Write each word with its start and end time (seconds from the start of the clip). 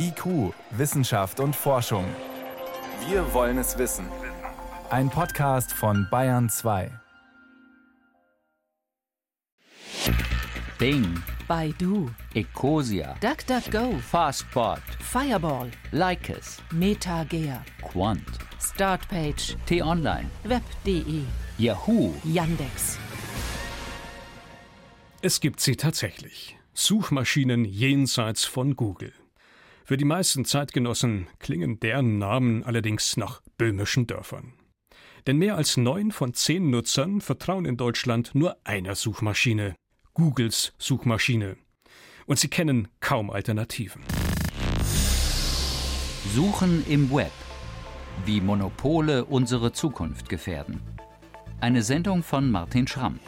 IQ, 0.00 0.54
Wissenschaft 0.70 1.40
und 1.40 1.56
Forschung. 1.56 2.04
Wir 3.08 3.32
wollen 3.34 3.58
es 3.58 3.76
wissen. 3.78 4.06
Ein 4.90 5.10
Podcast 5.10 5.72
von 5.72 6.06
Bayern 6.10 6.48
2. 6.48 6.90
Bing, 10.78 11.20
Baidu, 11.48 12.08
Ecosia, 12.34 13.16
DuckDuckGo, 13.20 13.98
Fastbot, 13.98 14.80
Fireball, 15.00 15.72
Lycus, 15.90 16.58
MetaGear, 16.70 17.64
Quant, 17.82 18.22
Startpage, 18.60 19.56
T-Online, 19.66 20.30
Web.de, 20.44 21.22
Yahoo, 21.58 22.14
Yandex. 22.22 22.98
Es 25.22 25.40
gibt 25.40 25.58
sie 25.58 25.74
tatsächlich. 25.74 26.56
Suchmaschinen 26.74 27.64
jenseits 27.64 28.44
von 28.44 28.76
Google. 28.76 29.12
Für 29.88 29.96
die 29.96 30.04
meisten 30.04 30.44
Zeitgenossen 30.44 31.28
klingen 31.38 31.80
deren 31.80 32.18
Namen 32.18 32.62
allerdings 32.62 33.16
nach 33.16 33.40
böhmischen 33.56 34.06
Dörfern. 34.06 34.52
Denn 35.26 35.38
mehr 35.38 35.56
als 35.56 35.78
neun 35.78 36.12
von 36.12 36.34
zehn 36.34 36.68
Nutzern 36.68 37.22
vertrauen 37.22 37.64
in 37.64 37.78
Deutschland 37.78 38.34
nur 38.34 38.58
einer 38.64 38.94
Suchmaschine, 38.96 39.76
Googles 40.12 40.74
Suchmaschine. 40.76 41.56
Und 42.26 42.38
sie 42.38 42.48
kennen 42.48 42.88
kaum 43.00 43.30
Alternativen. 43.30 44.02
Suchen 46.34 46.84
im 46.86 47.10
Web. 47.10 47.32
Wie 48.26 48.42
Monopole 48.42 49.24
unsere 49.24 49.72
Zukunft 49.72 50.28
gefährden. 50.28 50.82
Eine 51.62 51.82
Sendung 51.82 52.22
von 52.22 52.50
Martin 52.50 52.86
Schramm. 52.86 53.20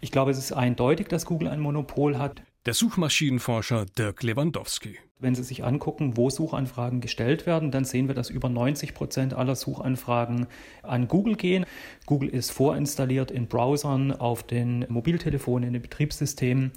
Ich 0.00 0.12
glaube, 0.12 0.30
es 0.30 0.38
ist 0.38 0.52
eindeutig, 0.52 1.08
dass 1.08 1.24
Google 1.24 1.48
ein 1.48 1.58
Monopol 1.58 2.18
hat. 2.18 2.40
Der 2.66 2.74
Suchmaschinenforscher 2.74 3.86
Dirk 3.86 4.22
Lewandowski. 4.22 4.96
Wenn 5.22 5.34
Sie 5.34 5.42
sich 5.42 5.64
angucken, 5.64 6.16
wo 6.16 6.30
Suchanfragen 6.30 7.02
gestellt 7.02 7.44
werden, 7.44 7.70
dann 7.70 7.84
sehen 7.84 8.08
wir, 8.08 8.14
dass 8.14 8.30
über 8.30 8.48
90 8.48 8.94
Prozent 8.94 9.34
aller 9.34 9.54
Suchanfragen 9.54 10.46
an 10.82 11.08
Google 11.08 11.36
gehen. 11.36 11.66
Google 12.06 12.30
ist 12.30 12.50
vorinstalliert 12.50 13.30
in 13.30 13.46
Browsern, 13.46 14.12
auf 14.12 14.42
den 14.42 14.86
Mobiltelefonen, 14.88 15.68
in 15.68 15.72
den 15.74 15.82
Betriebssystemen. 15.82 16.72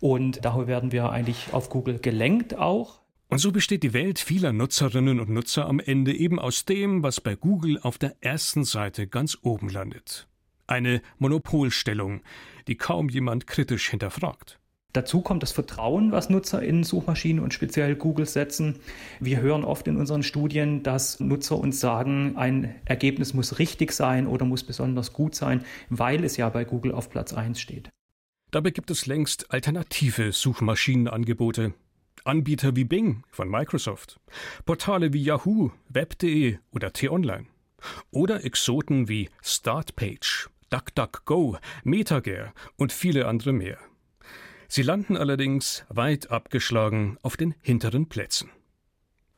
Und 0.00 0.44
daher 0.46 0.66
werden 0.66 0.92
wir 0.92 1.10
eigentlich 1.10 1.52
auf 1.52 1.68
Google 1.68 1.98
gelenkt 1.98 2.56
auch. 2.56 3.00
Und 3.28 3.38
so 3.38 3.52
besteht 3.52 3.82
die 3.82 3.92
Welt 3.92 4.18
vieler 4.18 4.54
Nutzerinnen 4.54 5.20
und 5.20 5.28
Nutzer 5.28 5.66
am 5.66 5.78
Ende 5.78 6.14
eben 6.14 6.38
aus 6.38 6.64
dem, 6.64 7.02
was 7.02 7.20
bei 7.20 7.34
Google 7.34 7.78
auf 7.82 7.98
der 7.98 8.16
ersten 8.20 8.64
Seite 8.64 9.06
ganz 9.06 9.36
oben 9.42 9.68
landet. 9.68 10.26
Eine 10.66 11.02
Monopolstellung, 11.18 12.22
die 12.66 12.76
kaum 12.76 13.10
jemand 13.10 13.46
kritisch 13.46 13.90
hinterfragt. 13.90 14.58
Dazu 14.94 15.22
kommt 15.22 15.42
das 15.42 15.50
Vertrauen, 15.50 16.12
was 16.12 16.30
Nutzer 16.30 16.62
in 16.62 16.84
Suchmaschinen 16.84 17.42
und 17.42 17.52
speziell 17.52 17.96
Google 17.96 18.26
setzen. 18.26 18.76
Wir 19.18 19.40
hören 19.40 19.64
oft 19.64 19.88
in 19.88 19.96
unseren 19.96 20.22
Studien, 20.22 20.84
dass 20.84 21.18
Nutzer 21.18 21.58
uns 21.58 21.80
sagen, 21.80 22.36
ein 22.36 22.76
Ergebnis 22.84 23.34
muss 23.34 23.58
richtig 23.58 23.90
sein 23.90 24.28
oder 24.28 24.44
muss 24.46 24.62
besonders 24.62 25.12
gut 25.12 25.34
sein, 25.34 25.64
weil 25.90 26.22
es 26.22 26.36
ja 26.36 26.48
bei 26.48 26.64
Google 26.64 26.92
auf 26.92 27.10
Platz 27.10 27.32
1 27.34 27.60
steht. 27.60 27.90
Dabei 28.52 28.70
gibt 28.70 28.88
es 28.92 29.06
längst 29.06 29.50
alternative 29.50 30.30
Suchmaschinenangebote. 30.30 31.74
Anbieter 32.22 32.76
wie 32.76 32.84
Bing 32.84 33.24
von 33.32 33.48
Microsoft, 33.48 34.20
Portale 34.64 35.12
wie 35.12 35.24
Yahoo, 35.24 35.72
Web.de 35.88 36.58
oder 36.70 36.92
T-Online. 36.92 37.46
Oder 38.12 38.44
Exoten 38.44 39.08
wie 39.08 39.28
Startpage, 39.42 40.48
DuckDuckGo, 40.70 41.58
MetaGear 41.82 42.54
und 42.76 42.92
viele 42.92 43.26
andere 43.26 43.52
mehr. 43.52 43.78
Sie 44.68 44.82
landen 44.82 45.16
allerdings 45.16 45.84
weit 45.88 46.30
abgeschlagen 46.30 47.18
auf 47.22 47.36
den 47.36 47.54
hinteren 47.60 48.08
Plätzen. 48.08 48.50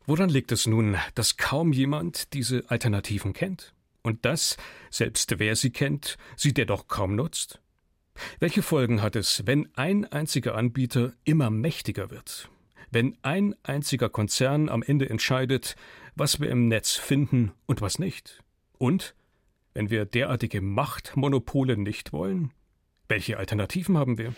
Woran 0.06 0.28
liegt 0.28 0.52
es 0.52 0.66
nun, 0.66 0.96
dass 1.14 1.36
kaum 1.36 1.72
jemand 1.72 2.32
diese 2.32 2.70
Alternativen 2.70 3.32
kennt? 3.32 3.74
Und 4.02 4.24
dass, 4.24 4.56
selbst 4.88 5.40
wer 5.40 5.56
sie 5.56 5.70
kennt, 5.70 6.16
sie 6.36 6.54
dennoch 6.54 6.86
kaum 6.86 7.16
nutzt? 7.16 7.60
Welche 8.38 8.62
Folgen 8.62 9.02
hat 9.02 9.16
es, 9.16 9.42
wenn 9.46 9.68
ein 9.74 10.04
einziger 10.04 10.54
Anbieter 10.54 11.12
immer 11.24 11.50
mächtiger 11.50 12.10
wird? 12.10 12.48
Wenn 12.90 13.18
ein 13.22 13.56
einziger 13.64 14.08
Konzern 14.08 14.68
am 14.68 14.82
Ende 14.82 15.10
entscheidet, 15.10 15.74
was 16.14 16.40
wir 16.40 16.50
im 16.50 16.68
Netz 16.68 16.92
finden 16.92 17.52
und 17.66 17.80
was 17.80 17.98
nicht? 17.98 18.42
Und 18.78 19.14
wenn 19.74 19.90
wir 19.90 20.04
derartige 20.04 20.60
Machtmonopole 20.60 21.76
nicht 21.76 22.12
wollen? 22.12 22.52
Welche 23.08 23.38
Alternativen 23.38 23.96
haben 23.96 24.18
wir? 24.18 24.34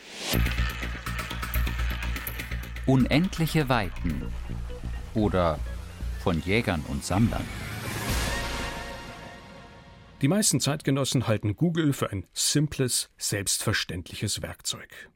Unendliche 2.84 3.68
Weiten. 3.68 4.22
Oder 5.14 5.58
von 6.20 6.40
Jägern 6.40 6.82
und 6.88 7.02
Sammlern. 7.02 7.44
Die 10.20 10.28
meisten 10.28 10.60
Zeitgenossen 10.60 11.28
halten 11.28 11.56
Google 11.56 11.92
für 11.92 12.10
ein 12.10 12.26
simples, 12.34 13.08
selbstverständliches 13.16 14.42
Werkzeug, 14.42 15.08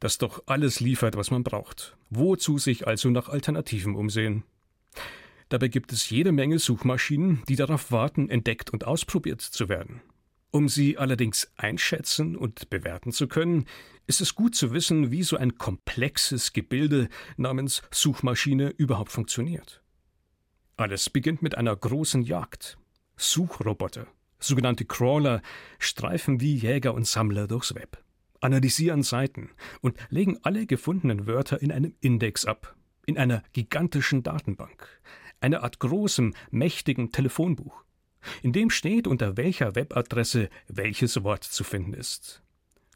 das 0.00 0.18
doch 0.18 0.44
alles 0.46 0.80
liefert, 0.80 1.16
was 1.16 1.30
man 1.30 1.42
braucht. 1.42 1.96
Wozu 2.10 2.58
sich 2.58 2.86
also 2.86 3.10
nach 3.10 3.28
Alternativen 3.28 3.94
umsehen? 3.96 4.44
Dabei 5.48 5.68
gibt 5.68 5.92
es 5.92 6.08
jede 6.08 6.32
Menge 6.32 6.58
Suchmaschinen, 6.58 7.42
die 7.48 7.56
darauf 7.56 7.90
warten, 7.92 8.30
entdeckt 8.30 8.70
und 8.70 8.84
ausprobiert 8.84 9.42
zu 9.42 9.68
werden. 9.68 10.00
Um 10.50 10.68
sie 10.68 10.96
allerdings 10.96 11.50
einschätzen 11.56 12.36
und 12.36 12.70
bewerten 12.70 13.12
zu 13.12 13.28
können, 13.28 13.66
ist 14.06 14.20
es 14.20 14.34
gut 14.34 14.54
zu 14.54 14.72
wissen, 14.72 15.10
wie 15.10 15.22
so 15.22 15.36
ein 15.36 15.58
komplexes 15.58 16.52
Gebilde 16.52 17.08
namens 17.36 17.82
Suchmaschine 17.90 18.70
überhaupt 18.70 19.12
funktioniert. 19.12 19.82
Alles 20.76 21.10
beginnt 21.10 21.42
mit 21.42 21.56
einer 21.56 21.74
großen 21.74 22.22
Jagd. 22.22 22.78
Suchroboter, 23.16 24.06
sogenannte 24.38 24.84
Crawler, 24.84 25.40
streifen 25.78 26.40
wie 26.40 26.54
Jäger 26.54 26.92
und 26.92 27.06
Sammler 27.06 27.46
durchs 27.46 27.74
Web, 27.74 28.02
analysieren 28.40 29.02
Seiten 29.02 29.50
und 29.80 29.96
legen 30.10 30.38
alle 30.42 30.66
gefundenen 30.66 31.26
Wörter 31.26 31.62
in 31.62 31.72
einem 31.72 31.94
Index 32.00 32.44
ab, 32.44 32.76
in 33.06 33.16
einer 33.16 33.42
gigantischen 33.54 34.22
Datenbank, 34.22 34.86
einer 35.40 35.62
Art 35.62 35.78
großem, 35.78 36.34
mächtigen 36.50 37.10
Telefonbuch. 37.10 37.85
In 38.42 38.52
dem 38.52 38.70
steht, 38.70 39.06
unter 39.06 39.36
welcher 39.36 39.74
Webadresse 39.74 40.48
welches 40.68 41.22
Wort 41.22 41.44
zu 41.44 41.64
finden 41.64 41.94
ist. 41.94 42.42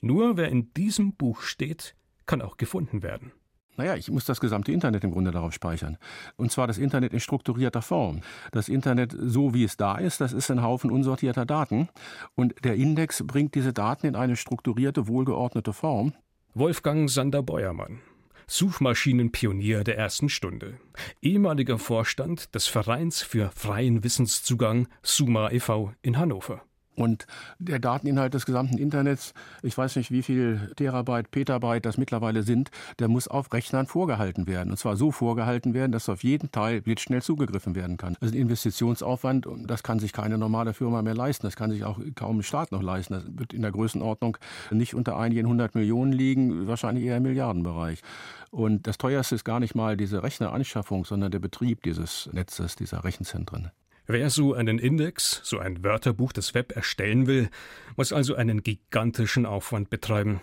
Nur 0.00 0.36
wer 0.36 0.48
in 0.48 0.72
diesem 0.74 1.14
Buch 1.14 1.42
steht, 1.42 1.94
kann 2.26 2.42
auch 2.42 2.56
gefunden 2.56 3.02
werden. 3.02 3.32
Naja, 3.76 3.96
ich 3.96 4.10
muss 4.10 4.26
das 4.26 4.40
gesamte 4.40 4.72
Internet 4.72 5.04
im 5.04 5.12
Grunde 5.12 5.30
darauf 5.30 5.54
speichern. 5.54 5.96
Und 6.36 6.52
zwar 6.52 6.66
das 6.66 6.76
Internet 6.76 7.14
in 7.14 7.20
strukturierter 7.20 7.80
Form. 7.80 8.20
Das 8.52 8.68
Internet, 8.68 9.16
so 9.18 9.54
wie 9.54 9.64
es 9.64 9.78
da 9.78 9.96
ist, 9.96 10.20
das 10.20 10.34
ist 10.34 10.50
ein 10.50 10.62
Haufen 10.62 10.90
unsortierter 10.90 11.46
Daten. 11.46 11.88
Und 12.34 12.62
der 12.64 12.74
Index 12.74 13.24
bringt 13.26 13.54
diese 13.54 13.72
Daten 13.72 14.06
in 14.06 14.16
eine 14.16 14.36
strukturierte, 14.36 15.08
wohlgeordnete 15.08 15.72
Form. 15.72 16.12
Wolfgang 16.52 17.08
Sander-Beuermann, 17.08 18.00
Suchmaschinenpionier 18.50 19.84
der 19.84 19.96
ersten 19.96 20.28
Stunde, 20.28 20.80
ehemaliger 21.22 21.78
Vorstand 21.78 22.52
des 22.56 22.66
Vereins 22.66 23.22
für 23.22 23.52
freien 23.54 24.02
Wissenszugang 24.02 24.88
Suma 25.02 25.52
e.V. 25.52 25.92
in 26.02 26.18
Hannover. 26.18 26.60
Und 27.00 27.26
der 27.58 27.78
Dateninhalt 27.78 28.34
des 28.34 28.44
gesamten 28.44 28.76
Internets, 28.76 29.32
ich 29.62 29.76
weiß 29.76 29.96
nicht, 29.96 30.10
wie 30.10 30.22
viel 30.22 30.72
Terabyte, 30.76 31.30
Petabyte 31.30 31.84
das 31.86 31.96
mittlerweile 31.96 32.42
sind, 32.42 32.70
der 32.98 33.08
muss 33.08 33.26
auf 33.26 33.52
Rechnern 33.52 33.86
vorgehalten 33.86 34.46
werden. 34.46 34.70
Und 34.70 34.76
zwar 34.76 34.96
so 34.96 35.10
vorgehalten 35.10 35.72
werden, 35.72 35.92
dass 35.92 36.08
auf 36.08 36.22
jeden 36.22 36.50
Teil 36.50 36.82
blitzschnell 36.82 37.22
zugegriffen 37.22 37.74
werden 37.74 37.96
kann. 37.96 38.16
Das 38.20 38.30
ist 38.30 38.34
ein 38.34 38.42
Investitionsaufwand 38.42 39.46
und 39.46 39.66
das 39.66 39.82
kann 39.82 39.98
sich 39.98 40.12
keine 40.12 40.36
normale 40.36 40.74
Firma 40.74 41.00
mehr 41.00 41.14
leisten. 41.14 41.46
Das 41.46 41.56
kann 41.56 41.70
sich 41.70 41.84
auch 41.84 41.98
kaum 42.14 42.40
ein 42.40 42.42
Staat 42.42 42.70
noch 42.70 42.82
leisten. 42.82 43.14
Das 43.14 43.24
wird 43.26 43.54
in 43.54 43.62
der 43.62 43.72
Größenordnung 43.72 44.36
nicht 44.70 44.94
unter 44.94 45.16
einigen 45.16 45.48
hundert 45.48 45.74
Millionen 45.74 46.12
liegen, 46.12 46.66
wahrscheinlich 46.66 47.04
eher 47.04 47.16
im 47.16 47.22
Milliardenbereich. 47.22 48.02
Und 48.50 48.86
das 48.86 48.98
teuerste 48.98 49.36
ist 49.36 49.44
gar 49.44 49.60
nicht 49.60 49.74
mal 49.74 49.96
diese 49.96 50.22
Rechneranschaffung, 50.22 51.04
sondern 51.04 51.30
der 51.30 51.38
Betrieb 51.38 51.82
dieses 51.82 52.28
Netzes, 52.32 52.76
dieser 52.76 53.04
Rechenzentren. 53.04 53.70
Wer 54.12 54.28
so 54.28 54.54
einen 54.54 54.80
Index, 54.80 55.40
so 55.44 55.60
ein 55.60 55.84
Wörterbuch 55.84 56.32
des 56.32 56.52
Web 56.52 56.74
erstellen 56.74 57.28
will, 57.28 57.48
muss 57.96 58.12
also 58.12 58.34
einen 58.34 58.64
gigantischen 58.64 59.46
Aufwand 59.46 59.88
betreiben. 59.88 60.40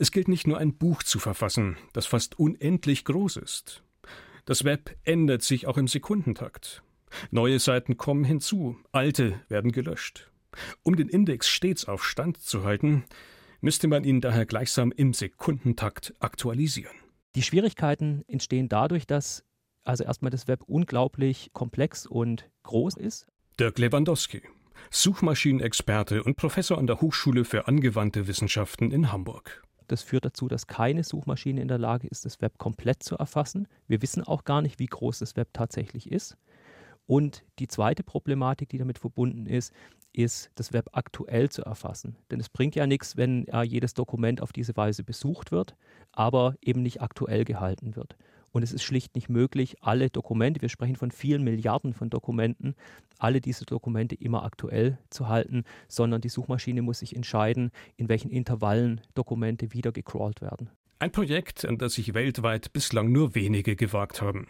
Es 0.00 0.10
gilt 0.10 0.26
nicht 0.26 0.48
nur 0.48 0.58
ein 0.58 0.76
Buch 0.76 1.04
zu 1.04 1.20
verfassen, 1.20 1.76
das 1.92 2.06
fast 2.06 2.40
unendlich 2.40 3.04
groß 3.04 3.36
ist. 3.36 3.84
Das 4.46 4.64
Web 4.64 4.96
ändert 5.04 5.42
sich 5.42 5.68
auch 5.68 5.78
im 5.78 5.86
Sekundentakt. 5.86 6.82
Neue 7.30 7.60
Seiten 7.60 7.98
kommen 7.98 8.24
hinzu, 8.24 8.76
alte 8.90 9.40
werden 9.48 9.70
gelöscht. 9.70 10.28
Um 10.82 10.96
den 10.96 11.08
Index 11.08 11.48
stets 11.48 11.84
auf 11.84 12.04
Stand 12.04 12.38
zu 12.38 12.64
halten, 12.64 13.04
müsste 13.60 13.86
man 13.86 14.02
ihn 14.02 14.20
daher 14.20 14.44
gleichsam 14.44 14.90
im 14.90 15.14
Sekundentakt 15.14 16.14
aktualisieren. 16.18 16.96
Die 17.36 17.42
Schwierigkeiten 17.42 18.24
entstehen 18.26 18.68
dadurch, 18.68 19.06
dass 19.06 19.44
also 19.88 20.04
erstmal 20.04 20.30
das 20.30 20.46
Web 20.46 20.62
unglaublich 20.66 21.50
komplex 21.54 22.06
und 22.06 22.48
groß 22.64 22.96
ist. 22.96 23.26
Dirk 23.58 23.78
Lewandowski, 23.78 24.42
Suchmaschinenexperte 24.90 26.22
und 26.22 26.36
Professor 26.36 26.78
an 26.78 26.86
der 26.86 27.00
Hochschule 27.00 27.44
für 27.44 27.66
angewandte 27.66 28.28
Wissenschaften 28.28 28.92
in 28.92 29.10
Hamburg. 29.10 29.62
Das 29.88 30.02
führt 30.02 30.26
dazu, 30.26 30.48
dass 30.48 30.66
keine 30.66 31.02
Suchmaschine 31.02 31.62
in 31.62 31.68
der 31.68 31.78
Lage 31.78 32.06
ist, 32.06 32.26
das 32.26 32.42
Web 32.42 32.58
komplett 32.58 33.02
zu 33.02 33.16
erfassen. 33.16 33.66
Wir 33.86 34.02
wissen 34.02 34.22
auch 34.22 34.44
gar 34.44 34.60
nicht, 34.60 34.78
wie 34.78 34.86
groß 34.86 35.20
das 35.20 35.34
Web 35.36 35.48
tatsächlich 35.54 36.12
ist. 36.12 36.36
Und 37.06 37.42
die 37.58 37.68
zweite 37.68 38.02
Problematik, 38.02 38.68
die 38.68 38.76
damit 38.76 38.98
verbunden 38.98 39.46
ist, 39.46 39.72
ist, 40.12 40.50
das 40.56 40.74
Web 40.74 40.90
aktuell 40.92 41.48
zu 41.48 41.62
erfassen. 41.62 42.16
Denn 42.30 42.38
es 42.40 42.50
bringt 42.50 42.74
ja 42.74 42.86
nichts, 42.86 43.16
wenn 43.16 43.48
äh, 43.48 43.62
jedes 43.62 43.94
Dokument 43.94 44.42
auf 44.42 44.52
diese 44.52 44.76
Weise 44.76 45.02
besucht 45.02 45.50
wird, 45.50 45.74
aber 46.12 46.56
eben 46.60 46.82
nicht 46.82 47.00
aktuell 47.00 47.44
gehalten 47.44 47.96
wird. 47.96 48.18
Und 48.58 48.64
es 48.64 48.72
ist 48.72 48.82
schlicht 48.82 49.14
nicht 49.14 49.28
möglich, 49.28 49.76
alle 49.82 50.10
Dokumente, 50.10 50.60
wir 50.60 50.68
sprechen 50.68 50.96
von 50.96 51.12
vielen 51.12 51.44
Milliarden 51.44 51.92
von 51.92 52.10
Dokumenten, 52.10 52.74
alle 53.16 53.40
diese 53.40 53.64
Dokumente 53.64 54.16
immer 54.16 54.42
aktuell 54.42 54.98
zu 55.10 55.28
halten, 55.28 55.62
sondern 55.86 56.20
die 56.22 56.28
Suchmaschine 56.28 56.82
muss 56.82 56.98
sich 56.98 57.14
entscheiden, 57.14 57.70
in 57.94 58.08
welchen 58.08 58.32
Intervallen 58.32 59.00
Dokumente 59.14 59.72
wieder 59.74 59.92
gecrawlt 59.92 60.40
werden. 60.40 60.70
Ein 60.98 61.12
Projekt, 61.12 61.66
an 61.66 61.78
das 61.78 61.94
sich 61.94 62.14
weltweit 62.14 62.72
bislang 62.72 63.12
nur 63.12 63.36
wenige 63.36 63.76
gewagt 63.76 64.22
haben. 64.22 64.48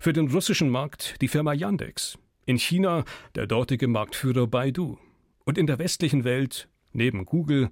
Für 0.00 0.14
den 0.14 0.30
russischen 0.30 0.70
Markt 0.70 1.20
die 1.20 1.28
Firma 1.28 1.52
Yandex, 1.52 2.16
in 2.46 2.56
China 2.56 3.04
der 3.34 3.46
dortige 3.46 3.86
Marktführer 3.86 4.46
Baidu 4.46 4.96
und 5.44 5.58
in 5.58 5.66
der 5.66 5.78
westlichen 5.78 6.24
Welt, 6.24 6.70
neben 6.94 7.26
Google, 7.26 7.68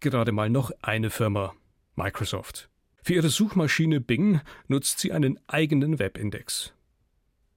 gerade 0.00 0.32
mal 0.32 0.50
noch 0.50 0.72
eine 0.82 1.08
Firma, 1.08 1.54
Microsoft. 1.94 2.69
Für 3.02 3.14
ihre 3.14 3.30
Suchmaschine 3.30 4.00
Bing 4.00 4.40
nutzt 4.68 4.98
sie 4.98 5.12
einen 5.12 5.38
eigenen 5.46 5.98
Webindex. 5.98 6.72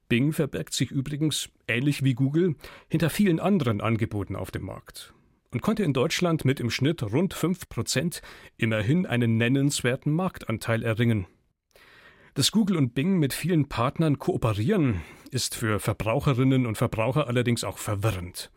Bing 0.09 0.33
verbirgt 0.33 0.73
sich 0.73 0.91
übrigens, 0.91 1.49
ähnlich 1.67 2.03
wie 2.03 2.13
Google, 2.13 2.55
hinter 2.87 3.09
vielen 3.09 3.39
anderen 3.39 3.81
Angeboten 3.81 4.35
auf 4.35 4.51
dem 4.51 4.63
Markt 4.63 5.13
und 5.53 5.61
konnte 5.61 5.83
in 5.83 5.93
Deutschland 5.93 6.45
mit 6.45 6.59
im 6.59 6.69
Schnitt 6.69 7.03
rund 7.03 7.33
5 7.33 7.69
Prozent 7.69 8.21
immerhin 8.57 9.05
einen 9.05 9.37
nennenswerten 9.37 10.11
Marktanteil 10.11 10.83
erringen. 10.83 11.27
Dass 12.33 12.51
Google 12.51 12.77
und 12.77 12.95
Bing 12.95 13.19
mit 13.19 13.33
vielen 13.33 13.69
Partnern 13.69 14.17
kooperieren, 14.17 15.01
ist 15.29 15.55
für 15.55 15.79
Verbraucherinnen 15.79 16.65
und 16.65 16.77
Verbraucher 16.77 17.27
allerdings 17.27 17.63
auch 17.63 17.77
verwirrend. 17.77 18.51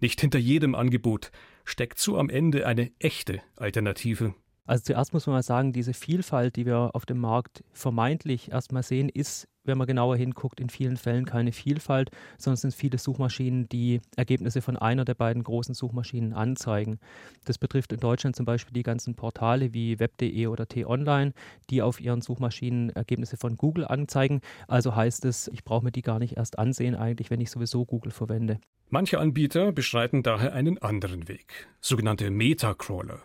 Nicht 0.00 0.20
hinter 0.20 0.38
jedem 0.38 0.74
Angebot 0.74 1.30
steckt 1.64 1.98
so 1.98 2.16
am 2.16 2.30
Ende 2.30 2.66
eine 2.66 2.90
echte 2.98 3.42
Alternative. 3.56 4.34
Also 4.68 4.84
zuerst 4.84 5.14
muss 5.14 5.26
man 5.26 5.34
mal 5.34 5.42
sagen, 5.42 5.72
diese 5.72 5.94
Vielfalt, 5.94 6.56
die 6.56 6.66
wir 6.66 6.90
auf 6.92 7.06
dem 7.06 7.18
Markt 7.18 7.64
vermeintlich 7.72 8.52
erstmal 8.52 8.82
sehen, 8.82 9.08
ist, 9.08 9.48
wenn 9.64 9.78
man 9.78 9.86
genauer 9.86 10.18
hinguckt, 10.18 10.60
in 10.60 10.68
vielen 10.68 10.98
Fällen 10.98 11.24
keine 11.24 11.52
Vielfalt, 11.52 12.10
sondern 12.36 12.54
es 12.54 12.60
sind 12.60 12.74
viele 12.74 12.98
Suchmaschinen, 12.98 13.70
die 13.70 14.02
Ergebnisse 14.16 14.60
von 14.60 14.76
einer 14.76 15.06
der 15.06 15.14
beiden 15.14 15.42
großen 15.42 15.74
Suchmaschinen 15.74 16.34
anzeigen. 16.34 16.98
Das 17.46 17.56
betrifft 17.56 17.94
in 17.94 18.00
Deutschland 18.00 18.36
zum 18.36 18.44
Beispiel 18.44 18.74
die 18.74 18.82
ganzen 18.82 19.14
Portale 19.14 19.72
wie 19.72 19.98
web.de 19.98 20.46
oder 20.48 20.68
t-online, 20.68 21.32
die 21.70 21.80
auf 21.80 21.98
ihren 21.98 22.20
Suchmaschinen 22.20 22.90
Ergebnisse 22.90 23.38
von 23.38 23.56
Google 23.56 23.86
anzeigen. 23.86 24.42
Also 24.66 24.94
heißt 24.94 25.24
es, 25.24 25.48
ich 25.48 25.64
brauche 25.64 25.84
mir 25.86 25.92
die 25.92 26.02
gar 26.02 26.18
nicht 26.18 26.36
erst 26.36 26.58
ansehen, 26.58 26.94
eigentlich, 26.94 27.30
wenn 27.30 27.40
ich 27.40 27.50
sowieso 27.50 27.86
Google 27.86 28.12
verwende. 28.12 28.60
Manche 28.90 29.18
Anbieter 29.18 29.72
beschreiten 29.72 30.22
daher 30.22 30.52
einen 30.52 30.76
anderen 30.76 31.26
Weg, 31.26 31.68
sogenannte 31.80 32.30
Meta-Crawler. 32.30 33.22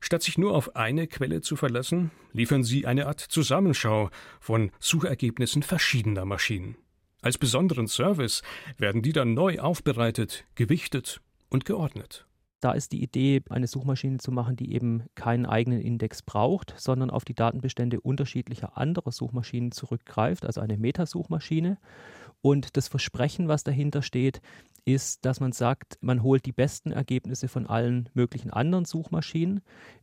Statt 0.00 0.22
sich 0.22 0.38
nur 0.38 0.54
auf 0.54 0.76
eine 0.76 1.06
Quelle 1.06 1.40
zu 1.40 1.56
verlassen, 1.56 2.10
liefern 2.32 2.64
sie 2.64 2.86
eine 2.86 3.06
Art 3.06 3.20
Zusammenschau 3.20 4.10
von 4.40 4.70
Suchergebnissen 4.78 5.62
verschiedener 5.62 6.24
Maschinen. 6.24 6.76
Als 7.20 7.36
besonderen 7.36 7.88
Service 7.88 8.42
werden 8.76 9.02
die 9.02 9.12
dann 9.12 9.34
neu 9.34 9.58
aufbereitet, 9.58 10.44
gewichtet 10.54 11.20
und 11.48 11.64
geordnet. 11.64 12.26
Da 12.60 12.72
ist 12.72 12.90
die 12.90 13.02
Idee, 13.02 13.42
eine 13.50 13.68
Suchmaschine 13.68 14.18
zu 14.18 14.32
machen, 14.32 14.56
die 14.56 14.72
eben 14.72 15.04
keinen 15.14 15.46
eigenen 15.46 15.80
Index 15.80 16.22
braucht, 16.22 16.74
sondern 16.76 17.10
auf 17.10 17.24
die 17.24 17.34
Datenbestände 17.34 18.00
unterschiedlicher 18.00 18.76
anderer 18.76 19.12
Suchmaschinen 19.12 19.70
zurückgreift, 19.70 20.44
also 20.44 20.60
eine 20.60 20.76
Metasuchmaschine. 20.76 21.78
Und 22.40 22.76
das 22.76 22.88
Versprechen, 22.88 23.48
was 23.48 23.64
dahinter 23.64 24.02
steht, 24.02 24.40
ist, 24.84 25.24
dass 25.24 25.40
man 25.40 25.52
sagt, 25.52 25.98
man 26.00 26.22
holt 26.22 26.46
die 26.46 26.52
besten 26.52 26.92
Ergebnisse 26.92 27.48
von 27.48 27.66
allen 27.66 28.08
möglichen 28.14 28.50
anderen 28.50 28.84
Suchmaschinen, 28.84 29.60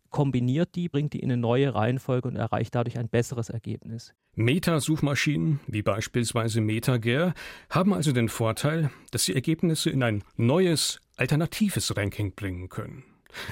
kombiniert 0.10 0.76
die, 0.76 0.88
bringt 0.88 1.14
die 1.14 1.20
in 1.20 1.32
eine 1.32 1.42
neue 1.42 1.74
Reihenfolge 1.74 2.28
und 2.28 2.36
erreicht 2.36 2.76
dadurch 2.76 2.98
ein 2.98 3.10
besseres 3.10 3.50
Ergebnis. 3.50 4.14
Meta-Suchmaschinen, 4.36 5.60
wie 5.68 5.82
beispielsweise 5.82 6.62
MetaGer, 6.62 7.34
haben 7.70 7.94
also 7.94 8.12
den 8.12 8.30
Vorteil, 8.30 8.92
dass 9.12 9.26
sie 9.26 9.34
Ergebnisse 9.34 9.90
in 9.90 10.04
ein 10.04 10.24
neues, 10.38 11.02
alternatives 11.18 11.96
Ranking 11.98 12.34
bringen 12.34 12.70
können. 12.70 13.04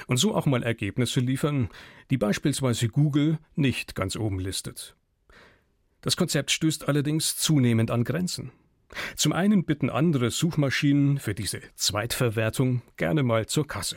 Und 0.06 0.16
so 0.16 0.34
auch 0.34 0.46
mal 0.46 0.62
Ergebnisse 0.62 1.20
liefern, 1.20 1.68
die 2.10 2.16
beispielsweise 2.16 2.88
Google 2.88 3.38
nicht 3.54 3.94
ganz 3.94 4.16
oben 4.16 4.38
listet. 4.38 4.96
Das 6.00 6.16
Konzept 6.16 6.50
stößt 6.50 6.88
allerdings 6.88 7.36
zunehmend 7.36 7.90
an 7.90 8.04
Grenzen. 8.04 8.52
Zum 9.16 9.32
einen 9.32 9.64
bitten 9.64 9.90
andere 9.90 10.30
Suchmaschinen 10.30 11.18
für 11.18 11.34
diese 11.34 11.60
Zweitverwertung 11.74 12.82
gerne 12.96 13.22
mal 13.22 13.46
zur 13.46 13.66
Kasse. 13.66 13.96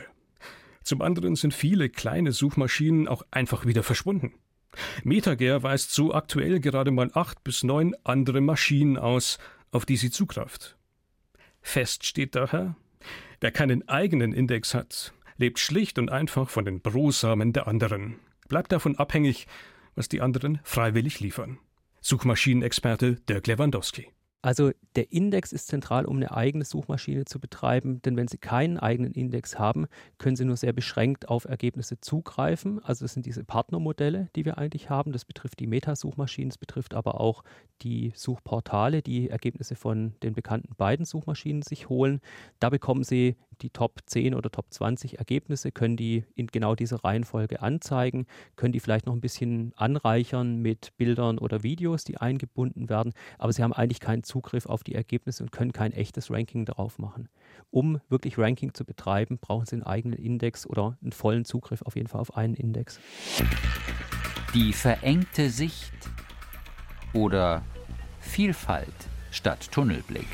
Zum 0.82 1.02
anderen 1.02 1.36
sind 1.36 1.52
viele 1.52 1.88
kleine 1.88 2.32
Suchmaschinen 2.32 3.08
auch 3.08 3.22
einfach 3.30 3.66
wieder 3.66 3.82
verschwunden. 3.82 4.32
MetaGer 5.04 5.62
weist 5.62 5.92
so 5.92 6.14
aktuell 6.14 6.60
gerade 6.60 6.90
mal 6.90 7.10
acht 7.14 7.44
bis 7.44 7.62
neun 7.62 7.94
andere 8.04 8.40
Maschinen 8.40 8.96
aus, 8.96 9.38
auf 9.70 9.84
die 9.84 9.96
sie 9.96 10.10
zugreift. 10.10 10.76
Fest 11.60 12.06
steht 12.06 12.34
daher, 12.34 12.76
wer 13.40 13.50
keinen 13.50 13.88
eigenen 13.88 14.32
Index 14.32 14.74
hat, 14.74 15.12
lebt 15.36 15.58
schlicht 15.58 15.98
und 15.98 16.10
einfach 16.10 16.48
von 16.48 16.64
den 16.64 16.80
Brosamen 16.80 17.52
der 17.52 17.66
anderen, 17.66 18.18
bleibt 18.48 18.72
davon 18.72 18.96
abhängig, 18.96 19.46
was 19.94 20.08
die 20.08 20.20
anderen 20.20 20.60
freiwillig 20.62 21.20
liefern. 21.20 21.58
Suchmaschinenexperte 22.00 23.16
Dirk 23.28 23.46
Lewandowski. 23.46 24.08
Also 24.48 24.70
der 24.96 25.12
Index 25.12 25.52
ist 25.52 25.68
zentral, 25.68 26.06
um 26.06 26.16
eine 26.16 26.30
eigene 26.30 26.64
Suchmaschine 26.64 27.26
zu 27.26 27.38
betreiben, 27.38 28.00
denn 28.00 28.16
wenn 28.16 28.28
Sie 28.28 28.38
keinen 28.38 28.78
eigenen 28.78 29.12
Index 29.12 29.58
haben, 29.58 29.88
können 30.16 30.36
Sie 30.36 30.46
nur 30.46 30.56
sehr 30.56 30.72
beschränkt 30.72 31.28
auf 31.28 31.44
Ergebnisse 31.44 32.00
zugreifen. 32.00 32.82
Also 32.82 33.04
das 33.04 33.12
sind 33.12 33.26
diese 33.26 33.44
Partnermodelle, 33.44 34.30
die 34.36 34.46
wir 34.46 34.56
eigentlich 34.56 34.88
haben. 34.88 35.12
Das 35.12 35.26
betrifft 35.26 35.60
die 35.60 35.66
Metasuchmaschinen, 35.66 36.48
das 36.48 36.56
betrifft 36.56 36.94
aber 36.94 37.20
auch 37.20 37.44
die 37.82 38.12
Suchportale, 38.14 39.02
die 39.02 39.28
Ergebnisse 39.28 39.76
von 39.76 40.14
den 40.22 40.32
bekannten 40.32 40.74
beiden 40.76 41.04
Suchmaschinen 41.04 41.60
sich 41.60 41.90
holen. 41.90 42.22
Da 42.58 42.70
bekommen 42.70 43.04
Sie 43.04 43.36
die 43.60 43.70
Top 43.70 44.00
10 44.06 44.34
oder 44.34 44.50
Top 44.50 44.66
20 44.70 45.18
Ergebnisse, 45.18 45.72
können 45.72 45.96
die 45.96 46.24
in 46.34 46.46
genau 46.46 46.74
dieser 46.74 47.04
Reihenfolge 47.04 47.60
anzeigen, 47.60 48.26
können 48.56 48.72
die 48.72 48.80
vielleicht 48.80 49.06
noch 49.06 49.14
ein 49.14 49.20
bisschen 49.20 49.72
anreichern 49.76 50.58
mit 50.58 50.96
Bildern 50.96 51.38
oder 51.38 51.62
Videos, 51.62 52.04
die 52.04 52.18
eingebunden 52.18 52.88
werden, 52.88 53.12
aber 53.36 53.52
sie 53.52 53.62
haben 53.62 53.72
eigentlich 53.72 54.00
keinen 54.00 54.22
Zugriff 54.22 54.37
auf 54.66 54.84
die 54.84 54.94
Ergebnisse 54.94 55.42
und 55.42 55.52
können 55.52 55.72
kein 55.72 55.92
echtes 55.92 56.30
Ranking 56.30 56.64
darauf 56.64 56.98
machen. 56.98 57.28
Um 57.70 58.00
wirklich 58.08 58.38
Ranking 58.38 58.74
zu 58.74 58.84
betreiben, 58.84 59.38
brauchen 59.38 59.66
sie 59.66 59.76
einen 59.76 59.82
eigenen 59.82 60.18
Index 60.18 60.66
oder 60.66 60.96
einen 61.02 61.12
vollen 61.12 61.44
Zugriff 61.44 61.82
auf 61.82 61.96
jeden 61.96 62.08
Fall 62.08 62.20
auf 62.20 62.36
einen 62.36 62.54
Index. 62.54 63.00
Die 64.54 64.72
verengte 64.72 65.50
Sicht 65.50 65.92
oder 67.12 67.62
Vielfalt 68.20 68.94
statt 69.30 69.70
Tunnelblick. 69.70 70.26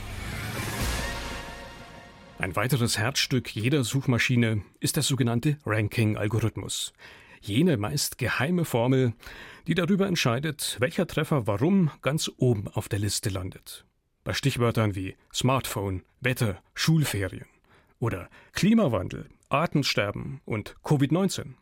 Ein 2.38 2.56
weiteres 2.56 2.98
Herzstück 2.98 3.54
jeder 3.54 3.84
Suchmaschine 3.84 4.62
ist 4.80 4.96
der 4.96 5.02
sogenannte 5.02 5.56
Ranking-Algorithmus. 5.64 6.92
Jene 7.40 7.76
meist 7.76 8.18
geheime 8.18 8.64
Formel, 8.64 9.12
die 9.66 9.74
darüber 9.74 10.06
entscheidet, 10.06 10.76
welcher 10.80 11.06
Treffer 11.06 11.46
warum 11.46 11.90
ganz 12.02 12.30
oben 12.36 12.68
auf 12.68 12.88
der 12.88 12.98
Liste 12.98 13.28
landet. 13.30 13.84
Bei 14.24 14.32
Stichwörtern 14.32 14.94
wie 14.94 15.16
Smartphone, 15.32 16.02
Wetter, 16.20 16.62
Schulferien 16.74 17.46
oder 17.98 18.28
Klimawandel, 18.52 19.28
Artensterben 19.50 20.40
und 20.46 20.76
Covid-19. 20.82 21.54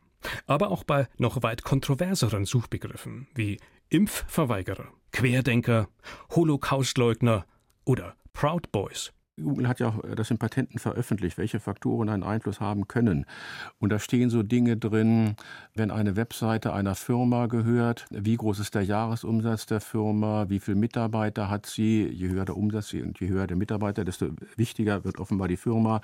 Aber 0.47 0.71
auch 0.71 0.85
bei 0.85 1.09
noch 1.19 1.43
weit 1.43 1.65
kontroverseren 1.65 2.45
Suchbegriffen 2.45 3.27
wie 3.35 3.59
Impfverweigerer, 3.89 4.93
Querdenker, 5.11 5.89
Holocaustleugner 6.31 7.45
oder 7.85 8.17
Proud 8.33 8.71
Boys. 8.71 9.13
Google 9.41 9.67
hat 9.67 9.81
ja 9.81 9.89
auch 9.89 10.01
das 10.15 10.31
in 10.31 10.39
Patenten 10.39 10.79
veröffentlicht, 10.79 11.39
welche 11.39 11.59
Faktoren 11.59 12.09
einen 12.09 12.23
Einfluss 12.23 12.61
haben 12.61 12.87
können. 12.87 13.25
Und 13.79 13.91
da 13.91 13.99
stehen 13.99 14.29
so 14.29 14.43
Dinge 14.43 14.77
drin, 14.77 15.37
wenn 15.75 15.91
eine 15.91 16.17
Webseite 16.17 16.73
einer 16.73 16.95
Firma 16.95 17.47
gehört, 17.47 18.07
wie 18.11 18.37
groß 18.37 18.59
ist 18.59 18.75
der 18.75 18.83
Jahresumsatz 18.83 19.67
der 19.67 19.81
Firma, 19.81 20.49
wie 20.49 20.61
viele 20.61 20.77
Mitarbeiter 20.77 21.49
hat 21.49 21.67
sie, 21.67 22.07
je 22.07 22.29
höher 22.29 22.45
der 22.45 22.57
Umsatz 22.57 22.93
und 22.93 23.19
je 23.21 23.29
höher 23.29 23.47
der 23.47 23.57
Mitarbeiter, 23.57 24.05
desto 24.05 24.29
wichtiger 24.57 25.05
wird 25.05 25.19
offenbar 25.19 25.49
die 25.49 25.57
Firma. 25.57 26.03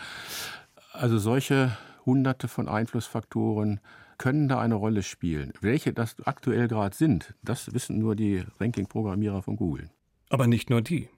Also 0.92 1.18
solche 1.18 1.76
hunderte 2.06 2.48
von 2.48 2.68
Einflussfaktoren 2.68 3.80
können 4.16 4.48
da 4.48 4.58
eine 4.58 4.74
Rolle 4.74 5.02
spielen. 5.02 5.52
Welche 5.60 5.92
das 5.92 6.16
aktuell 6.24 6.66
gerade 6.66 6.96
sind, 6.96 7.34
das 7.42 7.72
wissen 7.72 7.98
nur 7.98 8.16
die 8.16 8.42
Ranking-Programmierer 8.58 9.42
von 9.42 9.56
Google. 9.56 9.90
Aber 10.30 10.46
nicht 10.46 10.70
nur 10.70 10.82
die. 10.82 11.08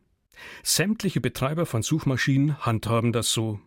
Sämtliche 0.63 1.21
Betreiber 1.21 1.67
von 1.67 1.83
Suchmaschinen 1.83 2.59
handhaben 2.65 3.13
das 3.13 3.33
so. 3.33 3.61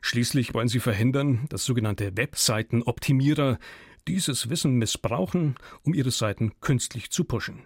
Schließlich 0.00 0.54
wollen 0.54 0.68
sie 0.68 0.80
verhindern, 0.80 1.46
dass 1.48 1.64
sogenannte 1.64 2.16
Webseitenoptimierer 2.16 3.58
dieses 4.06 4.48
Wissen 4.48 4.76
missbrauchen, 4.76 5.56
um 5.82 5.94
ihre 5.94 6.10
Seiten 6.10 6.58
künstlich 6.60 7.10
zu 7.10 7.24
pushen. 7.24 7.64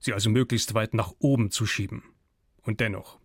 Sie 0.00 0.12
also 0.12 0.30
möglichst 0.30 0.74
weit 0.74 0.94
nach 0.94 1.12
oben 1.18 1.50
zu 1.50 1.66
schieben. 1.66 2.02
Und 2.62 2.80
dennoch, 2.80 3.18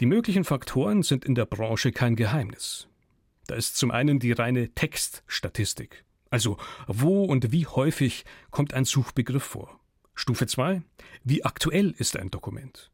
die 0.00 0.06
möglichen 0.06 0.44
Faktoren 0.44 1.02
sind 1.02 1.24
in 1.24 1.34
der 1.34 1.46
Branche 1.46 1.90
kein 1.90 2.14
Geheimnis. 2.14 2.88
Da 3.46 3.56
ist 3.56 3.76
zum 3.76 3.90
einen 3.90 4.20
die 4.20 4.32
reine 4.32 4.74
Textstatistik. 4.74 6.04
Also, 6.30 6.58
wo 6.86 7.24
und 7.24 7.50
wie 7.50 7.66
häufig 7.66 8.24
kommt 8.50 8.74
ein 8.74 8.84
Suchbegriff 8.84 9.42
vor? 9.42 9.80
Stufe 10.14 10.46
2. 10.46 10.82
Wie 11.24 11.44
aktuell 11.44 11.94
ist 11.96 12.16
ein 12.16 12.30
Dokument? 12.30 12.90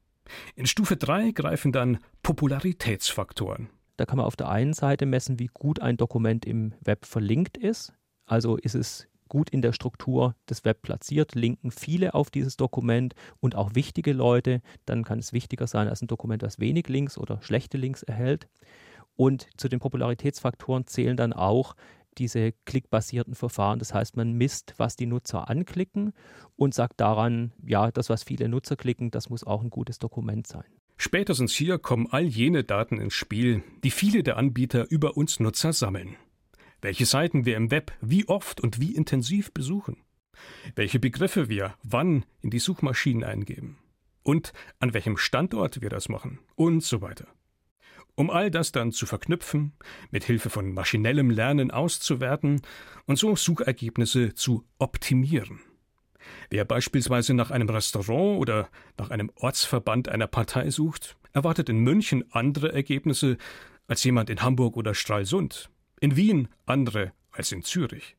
In 0.56 0.66
Stufe 0.66 0.96
3 0.96 1.32
greifen 1.32 1.72
dann 1.72 1.98
Popularitätsfaktoren. 2.22 3.68
Da 3.96 4.06
kann 4.06 4.16
man 4.16 4.26
auf 4.26 4.36
der 4.36 4.48
einen 4.48 4.72
Seite 4.72 5.06
messen, 5.06 5.38
wie 5.38 5.50
gut 5.52 5.80
ein 5.80 5.96
Dokument 5.96 6.44
im 6.44 6.74
Web 6.80 7.06
verlinkt 7.06 7.56
ist. 7.56 7.92
Also 8.26 8.56
ist 8.56 8.74
es 8.74 9.06
gut 9.28 9.50
in 9.50 9.62
der 9.62 9.72
Struktur 9.72 10.36
des 10.48 10.64
Web 10.64 10.82
platziert, 10.82 11.34
linken 11.34 11.70
viele 11.70 12.14
auf 12.14 12.30
dieses 12.30 12.56
Dokument 12.56 13.14
und 13.40 13.54
auch 13.54 13.74
wichtige 13.74 14.12
Leute. 14.12 14.60
Dann 14.84 15.04
kann 15.04 15.18
es 15.18 15.32
wichtiger 15.32 15.66
sein 15.66 15.88
als 15.88 16.02
ein 16.02 16.08
Dokument, 16.08 16.42
das 16.42 16.58
wenig 16.58 16.88
Links 16.88 17.18
oder 17.18 17.40
schlechte 17.42 17.76
Links 17.76 18.02
erhält. 18.02 18.48
Und 19.16 19.48
zu 19.56 19.68
den 19.68 19.78
Popularitätsfaktoren 19.78 20.86
zählen 20.86 21.16
dann 21.16 21.32
auch 21.32 21.74
diese 22.18 22.52
klickbasierten 22.64 23.34
Verfahren. 23.34 23.78
Das 23.78 23.94
heißt, 23.94 24.16
man 24.16 24.32
misst, 24.32 24.74
was 24.78 24.96
die 24.96 25.06
Nutzer 25.06 25.48
anklicken 25.48 26.12
und 26.56 26.74
sagt 26.74 27.00
daran, 27.00 27.52
ja, 27.64 27.90
das, 27.90 28.08
was 28.10 28.22
viele 28.22 28.48
Nutzer 28.48 28.76
klicken, 28.76 29.10
das 29.10 29.30
muss 29.30 29.44
auch 29.44 29.62
ein 29.62 29.70
gutes 29.70 29.98
Dokument 29.98 30.46
sein. 30.46 30.64
Spätestens 30.96 31.52
hier 31.52 31.78
kommen 31.78 32.06
all 32.10 32.24
jene 32.24 32.64
Daten 32.64 32.98
ins 32.98 33.14
Spiel, 33.14 33.62
die 33.82 33.90
viele 33.90 34.22
der 34.22 34.36
Anbieter 34.36 34.90
über 34.90 35.16
uns 35.16 35.40
Nutzer 35.40 35.72
sammeln. 35.72 36.16
Welche 36.80 37.06
Seiten 37.06 37.44
wir 37.46 37.56
im 37.56 37.70
Web 37.70 37.92
wie 38.00 38.28
oft 38.28 38.60
und 38.60 38.80
wie 38.80 38.94
intensiv 38.94 39.52
besuchen. 39.52 39.96
Welche 40.76 40.98
Begriffe 40.98 41.48
wir 41.48 41.74
wann 41.82 42.24
in 42.42 42.50
die 42.50 42.58
Suchmaschinen 42.58 43.24
eingeben. 43.24 43.78
Und 44.22 44.52
an 44.78 44.94
welchem 44.94 45.16
Standort 45.16 45.82
wir 45.82 45.90
das 45.90 46.08
machen 46.08 46.38
und 46.54 46.82
so 46.82 47.00
weiter. 47.00 47.26
Um 48.16 48.30
all 48.30 48.50
das 48.50 48.70
dann 48.70 48.92
zu 48.92 49.06
verknüpfen, 49.06 49.72
mit 50.10 50.24
Hilfe 50.24 50.48
von 50.48 50.72
maschinellem 50.72 51.30
Lernen 51.30 51.70
auszuwerten 51.70 52.62
und 53.06 53.18
so 53.18 53.34
Suchergebnisse 53.34 54.34
zu 54.34 54.64
optimieren. 54.78 55.60
Wer 56.50 56.64
beispielsweise 56.64 57.34
nach 57.34 57.50
einem 57.50 57.68
Restaurant 57.68 58.38
oder 58.38 58.68
nach 58.98 59.10
einem 59.10 59.30
Ortsverband 59.34 60.08
einer 60.08 60.26
Partei 60.26 60.70
sucht, 60.70 61.16
erwartet 61.32 61.68
in 61.68 61.78
München 61.78 62.24
andere 62.30 62.72
Ergebnisse 62.72 63.36
als 63.86 64.04
jemand 64.04 64.30
in 64.30 64.42
Hamburg 64.42 64.76
oder 64.76 64.94
Stralsund, 64.94 65.70
in 66.00 66.16
Wien 66.16 66.48
andere 66.66 67.12
als 67.32 67.52
in 67.52 67.62
Zürich. 67.62 68.16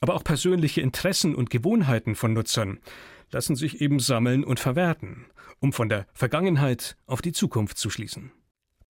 Aber 0.00 0.14
auch 0.14 0.24
persönliche 0.24 0.80
Interessen 0.80 1.34
und 1.34 1.50
Gewohnheiten 1.50 2.16
von 2.16 2.32
Nutzern 2.32 2.80
lassen 3.30 3.54
sich 3.54 3.80
eben 3.80 4.00
sammeln 4.00 4.42
und 4.42 4.58
verwerten, 4.58 5.26
um 5.60 5.72
von 5.72 5.88
der 5.88 6.06
Vergangenheit 6.12 6.96
auf 7.06 7.22
die 7.22 7.32
Zukunft 7.32 7.78
zu 7.78 7.88
schließen. 7.88 8.32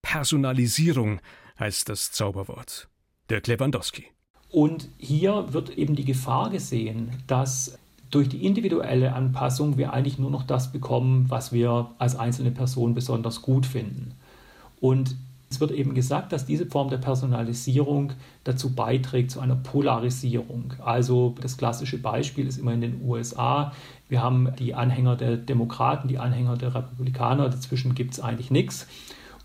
Personalisierung 0.03 1.21
heißt 1.59 1.89
das 1.89 2.13
Zauberwort. 2.13 2.89
Dirk 3.31 3.47
Lewandowski. 3.47 4.07
Und 4.51 4.89
hier 4.99 5.53
wird 5.53 5.71
eben 5.71 5.97
die 5.97 6.05
Gefahr 6.05 6.51
gesehen, 6.51 7.11
dass 7.27 7.79
durch 8.11 8.29
die 8.29 8.45
individuelle 8.45 9.15
Anpassung 9.15 9.79
wir 9.79 9.95
eigentlich 9.95 10.19
nur 10.19 10.31
noch 10.31 10.43
das 10.43 10.71
bekommen, 10.71 11.27
was 11.31 11.53
wir 11.53 11.91
als 11.99 12.15
einzelne 12.15 12.51
Person 12.51 12.95
besonders 12.95 13.41
gut 13.41 13.65
finden. 13.65 14.15
Und 14.81 15.17
es 15.53 15.61
wird 15.61 15.71
eben 15.71 15.95
gesagt, 15.95 16.33
dass 16.33 16.47
diese 16.47 16.67
Form 16.67 16.89
der 16.89 16.99
Personalisierung 16.99 18.13
dazu 18.45 18.75
beiträgt 18.75 19.31
zu 19.31 19.41
einer 19.41 19.55
Polarisierung. 19.55 20.75
Also 20.83 21.35
das 21.41 21.57
klassische 21.57 21.99
Beispiel 21.99 22.47
ist 22.47 22.59
immer 22.59 22.73
in 22.73 22.81
den 22.81 23.03
USA. 23.03 23.73
Wir 24.09 24.23
haben 24.23 24.49
die 24.59 24.75
Anhänger 24.75 25.17
der 25.17 25.37
Demokraten, 25.37 26.09
die 26.09 26.19
Anhänger 26.19 26.57
der 26.57 26.75
Republikaner. 26.75 27.49
Dazwischen 27.51 27.95
gibt 27.95 28.15
es 28.15 28.21
eigentlich 28.21 28.51
nichts. 28.51 28.87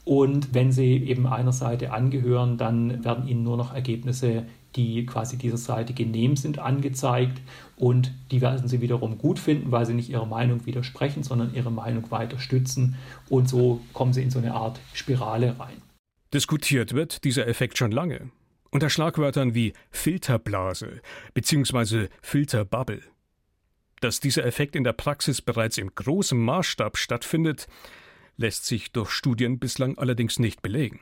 Und 0.08 0.54
wenn 0.54 0.72
sie 0.72 1.04
eben 1.04 1.28
einer 1.28 1.52
Seite 1.52 1.92
angehören, 1.92 2.58
dann 2.58 3.04
werden 3.04 3.28
ihnen 3.28 3.44
nur 3.44 3.58
noch 3.58 3.74
Ergebnisse, 3.74 4.46
die 4.78 5.06
quasi 5.06 5.38
dieser 5.38 5.58
Seite 5.58 5.92
genehm 5.92 6.38
sind, 6.38 6.60
angezeigt. 6.60 7.42
Und 7.76 8.14
die 8.32 8.40
werden 8.40 8.70
sie 8.70 8.80
wiederum 8.80 9.18
gut 9.18 9.38
finden, 9.38 9.70
weil 9.70 9.86
sie 9.86 9.94
nicht 9.94 10.10
ihrer 10.10 10.26
Meinung 10.26 10.66
widersprechen, 10.66 11.24
sondern 11.24 11.54
ihre 11.54 11.74
Meinung 11.74 12.10
weiter 12.10 12.40
stützen. 12.40 12.96
Und 13.28 13.50
so 13.50 13.82
kommen 13.92 14.14
sie 14.14 14.24
in 14.24 14.32
so 14.32 14.40
eine 14.40 14.54
Art 14.54 14.80
Spirale 14.94 15.60
rein. 15.60 15.82
Diskutiert 16.34 16.94
wird 16.94 17.26
dieser 17.26 17.46
Effekt 17.46 17.78
schon 17.78 17.92
lange. 17.92 18.32
Unter 18.72 18.90
Schlagwörtern 18.90 19.56
wie 19.56 19.74
Filterblase 19.92 21.02
bzw. 21.34 22.08
Filterbubble. 22.22 23.02
Dass 24.00 24.22
dieser 24.22 24.46
Effekt 24.46 24.78
in 24.78 24.86
der 24.86 24.94
Praxis 24.94 25.42
bereits 25.42 25.78
in 25.78 25.94
großem 25.94 26.40
Maßstab 26.40 26.96
stattfindet, 26.96 27.68
lässt 28.38 28.66
sich 28.66 28.92
durch 28.92 29.12
Studien 29.12 29.60
bislang 29.60 29.98
allerdings 29.98 30.40
nicht 30.40 30.62
belegen. 30.62 31.02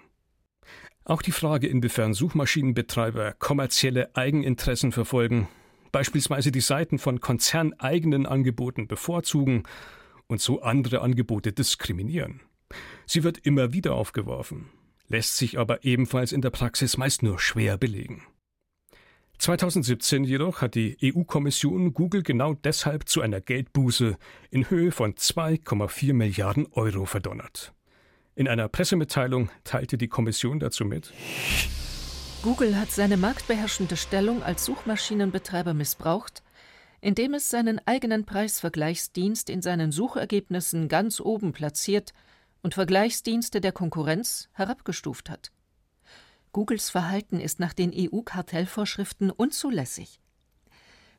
Auch 1.04 1.22
die 1.22 1.32
Frage, 1.32 1.68
inwiefern 1.68 2.14
Suchmaschinenbetreiber 2.14 3.34
kommerzielle 3.34 4.16
Eigeninteressen 4.16 4.92
verfolgen, 4.92 5.48
beispielsweise 5.92 6.52
die 6.52 6.62
Seiten 6.62 6.98
von 6.98 7.20
konzerneigenen 7.20 8.26
Angeboten 8.26 8.88
bevorzugen 8.88 9.64
und 10.28 10.42
so 10.42 10.62
andere 10.62 11.02
Angebote 11.02 11.54
diskriminieren. 11.54 12.42
Sie 13.06 13.24
wird 13.24 13.38
immer 13.38 13.72
wieder 13.72 13.94
aufgeworfen, 13.94 14.70
lässt 15.08 15.38
sich 15.38 15.60
aber 15.60 15.84
ebenfalls 15.84 16.32
in 16.32 16.42
der 16.42 16.50
Praxis 16.50 16.98
meist 16.98 17.22
nur 17.22 17.38
schwer 17.38 17.78
belegen. 17.78 18.24
2017 19.38 20.24
jedoch 20.24 20.62
hat 20.62 20.76
die 20.76 20.98
EU-Kommission 21.04 21.94
Google 21.94 22.24
genau 22.24 22.54
deshalb 22.54 23.08
zu 23.08 23.22
einer 23.22 23.42
Geldbuße 23.42 24.18
in 24.50 24.70
Höhe 24.70 24.92
von 24.92 25.14
2,4 25.14 26.14
Milliarden 26.14 26.68
Euro 26.72 27.06
verdonnert. 27.06 27.74
In 28.36 28.48
einer 28.48 28.68
Pressemitteilung 28.68 29.50
teilte 29.64 29.98
die 29.98 30.08
Kommission 30.08 30.60
dazu 30.60 30.86
mit, 30.86 31.14
Google 32.44 32.78
hat 32.78 32.92
seine 32.92 33.18
marktbeherrschende 33.18 33.98
Stellung 33.98 34.44
als 34.44 34.66
Suchmaschinenbetreiber 34.66 35.74
missbraucht, 35.74 36.44
indem 37.02 37.34
es 37.34 37.50
seinen 37.50 37.80
eigenen 37.88 38.26
Preisvergleichsdienst 38.26 39.50
in 39.50 39.62
seinen 39.62 39.92
Suchergebnissen 39.92 40.88
ganz 40.88 41.20
oben 41.20 41.54
platziert 41.54 42.14
und 42.62 42.74
Vergleichsdienste 42.74 43.62
der 43.62 43.72
Konkurrenz 43.72 44.50
herabgestuft 44.54 45.30
hat. 45.30 45.52
Googles 46.56 46.90
Verhalten 46.90 47.42
ist 47.42 47.60
nach 47.60 47.74
den 47.74 47.92
EU-Kartellvorschriften 47.94 49.30
unzulässig. 49.30 50.22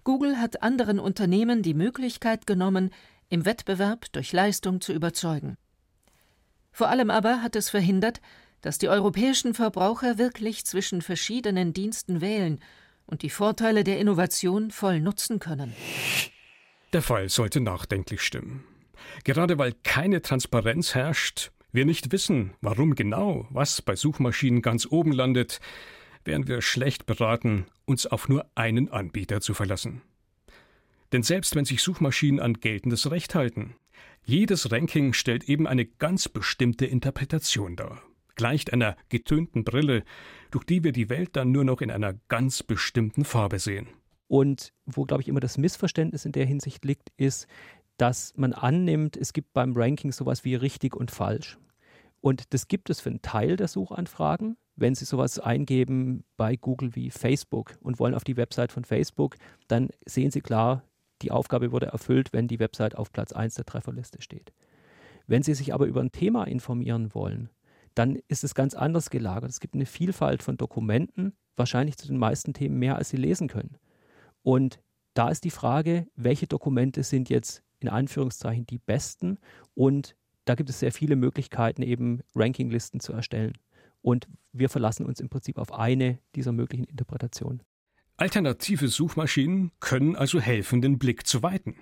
Google 0.02 0.38
hat 0.38 0.62
anderen 0.62 0.98
Unternehmen 0.98 1.60
die 1.62 1.74
Möglichkeit 1.74 2.46
genommen, 2.46 2.88
im 3.28 3.44
Wettbewerb 3.44 4.10
durch 4.12 4.32
Leistung 4.32 4.80
zu 4.80 4.94
überzeugen. 4.94 5.58
Vor 6.72 6.88
allem 6.88 7.10
aber 7.10 7.42
hat 7.42 7.54
es 7.54 7.68
verhindert, 7.68 8.22
dass 8.62 8.78
die 8.78 8.88
europäischen 8.88 9.52
Verbraucher 9.52 10.16
wirklich 10.16 10.64
zwischen 10.64 11.02
verschiedenen 11.02 11.74
Diensten 11.74 12.22
wählen 12.22 12.58
und 13.04 13.20
die 13.20 13.28
Vorteile 13.28 13.84
der 13.84 13.98
Innovation 13.98 14.70
voll 14.70 15.02
nutzen 15.02 15.38
können. 15.38 15.74
Der 16.94 17.02
Fall 17.02 17.28
sollte 17.28 17.60
nachdenklich 17.60 18.22
stimmen. 18.22 18.64
Gerade 19.24 19.58
weil 19.58 19.74
keine 19.84 20.22
Transparenz 20.22 20.94
herrscht, 20.94 21.50
wir 21.72 21.84
nicht 21.84 22.12
wissen, 22.12 22.54
warum 22.60 22.94
genau 22.94 23.46
was 23.50 23.82
bei 23.82 23.96
Suchmaschinen 23.96 24.62
ganz 24.62 24.86
oben 24.90 25.12
landet, 25.12 25.60
wären 26.24 26.48
wir 26.48 26.62
schlecht 26.62 27.06
beraten, 27.06 27.66
uns 27.84 28.06
auf 28.06 28.28
nur 28.28 28.46
einen 28.54 28.88
Anbieter 28.88 29.40
zu 29.40 29.54
verlassen. 29.54 30.02
Denn 31.12 31.22
selbst 31.22 31.54
wenn 31.54 31.64
sich 31.64 31.82
Suchmaschinen 31.82 32.40
an 32.40 32.54
geltendes 32.54 33.10
Recht 33.10 33.34
halten, 33.34 33.74
jedes 34.24 34.72
Ranking 34.72 35.12
stellt 35.12 35.44
eben 35.48 35.66
eine 35.66 35.86
ganz 35.86 36.28
bestimmte 36.28 36.86
Interpretation 36.86 37.76
dar, 37.76 38.02
gleicht 38.34 38.72
einer 38.72 38.96
getönten 39.08 39.62
Brille, 39.62 40.02
durch 40.50 40.64
die 40.64 40.82
wir 40.82 40.92
die 40.92 41.08
Welt 41.08 41.36
dann 41.36 41.52
nur 41.52 41.64
noch 41.64 41.80
in 41.80 41.90
einer 41.90 42.14
ganz 42.28 42.62
bestimmten 42.62 43.24
Farbe 43.24 43.58
sehen. 43.58 43.88
Und 44.28 44.72
wo, 44.84 45.04
glaube 45.04 45.22
ich, 45.22 45.28
immer 45.28 45.40
das 45.40 45.58
Missverständnis 45.58 46.24
in 46.24 46.32
der 46.32 46.46
Hinsicht 46.46 46.84
liegt, 46.84 47.12
ist, 47.16 47.46
dass 47.96 48.32
man 48.36 48.52
annimmt, 48.52 49.16
es 49.16 49.32
gibt 49.32 49.52
beim 49.52 49.74
Ranking 49.76 50.12
sowas 50.12 50.44
wie 50.44 50.54
richtig 50.54 50.94
und 50.96 51.10
falsch. 51.10 51.58
Und 52.20 52.52
das 52.52 52.68
gibt 52.68 52.90
es 52.90 53.00
für 53.00 53.10
einen 53.10 53.22
Teil 53.22 53.56
der 53.56 53.68
Suchanfragen. 53.68 54.56
Wenn 54.74 54.94
Sie 54.94 55.04
sowas 55.04 55.38
eingeben 55.38 56.24
bei 56.36 56.56
Google 56.56 56.94
wie 56.94 57.10
Facebook 57.10 57.78
und 57.80 57.98
wollen 57.98 58.14
auf 58.14 58.24
die 58.24 58.36
Website 58.36 58.72
von 58.72 58.84
Facebook, 58.84 59.36
dann 59.68 59.88
sehen 60.04 60.30
Sie 60.30 60.40
klar, 60.40 60.82
die 61.22 61.30
Aufgabe 61.30 61.72
wurde 61.72 61.86
erfüllt, 61.86 62.32
wenn 62.32 62.48
die 62.48 62.58
Website 62.58 62.96
auf 62.96 63.12
Platz 63.12 63.32
1 63.32 63.54
der 63.54 63.64
Trefferliste 63.64 64.20
steht. 64.20 64.52
Wenn 65.26 65.42
Sie 65.42 65.54
sich 65.54 65.72
aber 65.72 65.86
über 65.86 66.00
ein 66.00 66.12
Thema 66.12 66.44
informieren 66.44 67.14
wollen, 67.14 67.48
dann 67.94 68.18
ist 68.28 68.44
es 68.44 68.54
ganz 68.54 68.74
anders 68.74 69.08
gelagert. 69.08 69.50
Es 69.50 69.60
gibt 69.60 69.74
eine 69.74 69.86
Vielfalt 69.86 70.42
von 70.42 70.58
Dokumenten, 70.58 71.34
wahrscheinlich 71.56 71.96
zu 71.96 72.06
den 72.06 72.18
meisten 72.18 72.52
Themen 72.52 72.78
mehr, 72.78 72.96
als 72.96 73.08
Sie 73.08 73.16
lesen 73.16 73.48
können. 73.48 73.78
Und 74.42 74.80
da 75.14 75.30
ist 75.30 75.44
die 75.44 75.50
Frage, 75.50 76.06
welche 76.14 76.46
Dokumente 76.46 77.02
sind 77.02 77.30
jetzt 77.30 77.62
in 77.80 77.88
Anführungszeichen 77.88 78.66
die 78.66 78.78
besten 78.78 79.38
und 79.74 80.16
da 80.44 80.54
gibt 80.54 80.70
es 80.70 80.78
sehr 80.78 80.92
viele 80.92 81.16
Möglichkeiten, 81.16 81.82
eben 81.82 82.22
Rankinglisten 82.34 83.00
zu 83.00 83.12
erstellen. 83.12 83.58
Und 84.00 84.28
wir 84.52 84.68
verlassen 84.68 85.04
uns 85.04 85.18
im 85.20 85.28
Prinzip 85.28 85.58
auf 85.58 85.72
eine 85.72 86.20
dieser 86.36 86.52
möglichen 86.52 86.84
Interpretationen. 86.84 87.62
Alternative 88.16 88.88
Suchmaschinen 88.88 89.72
können 89.80 90.14
also 90.14 90.40
helfen, 90.40 90.80
den 90.80 90.98
Blick 90.98 91.26
zu 91.26 91.42
weiten. 91.42 91.74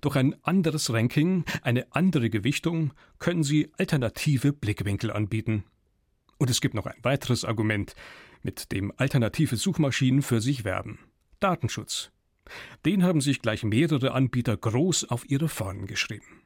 Durch 0.00 0.16
ein 0.16 0.34
anderes 0.42 0.90
Ranking, 0.92 1.44
eine 1.62 1.86
andere 1.94 2.30
Gewichtung 2.30 2.92
können 3.18 3.42
sie 3.42 3.70
alternative 3.76 4.54
Blickwinkel 4.54 5.12
anbieten. 5.12 5.64
Und 6.38 6.48
es 6.48 6.60
gibt 6.60 6.74
noch 6.74 6.86
ein 6.86 6.96
weiteres 7.02 7.44
Argument, 7.44 7.94
mit 8.42 8.72
dem 8.72 8.92
alternative 8.96 9.56
Suchmaschinen 9.56 10.22
für 10.22 10.40
sich 10.40 10.64
werben. 10.64 10.98
Datenschutz. 11.40 12.10
Den 12.84 13.02
haben 13.02 13.20
sich 13.20 13.40
gleich 13.42 13.64
mehrere 13.64 14.12
Anbieter 14.12 14.56
groß 14.56 15.10
auf 15.10 15.28
ihre 15.28 15.48
Fahnen 15.48 15.86
geschrieben. 15.86 16.42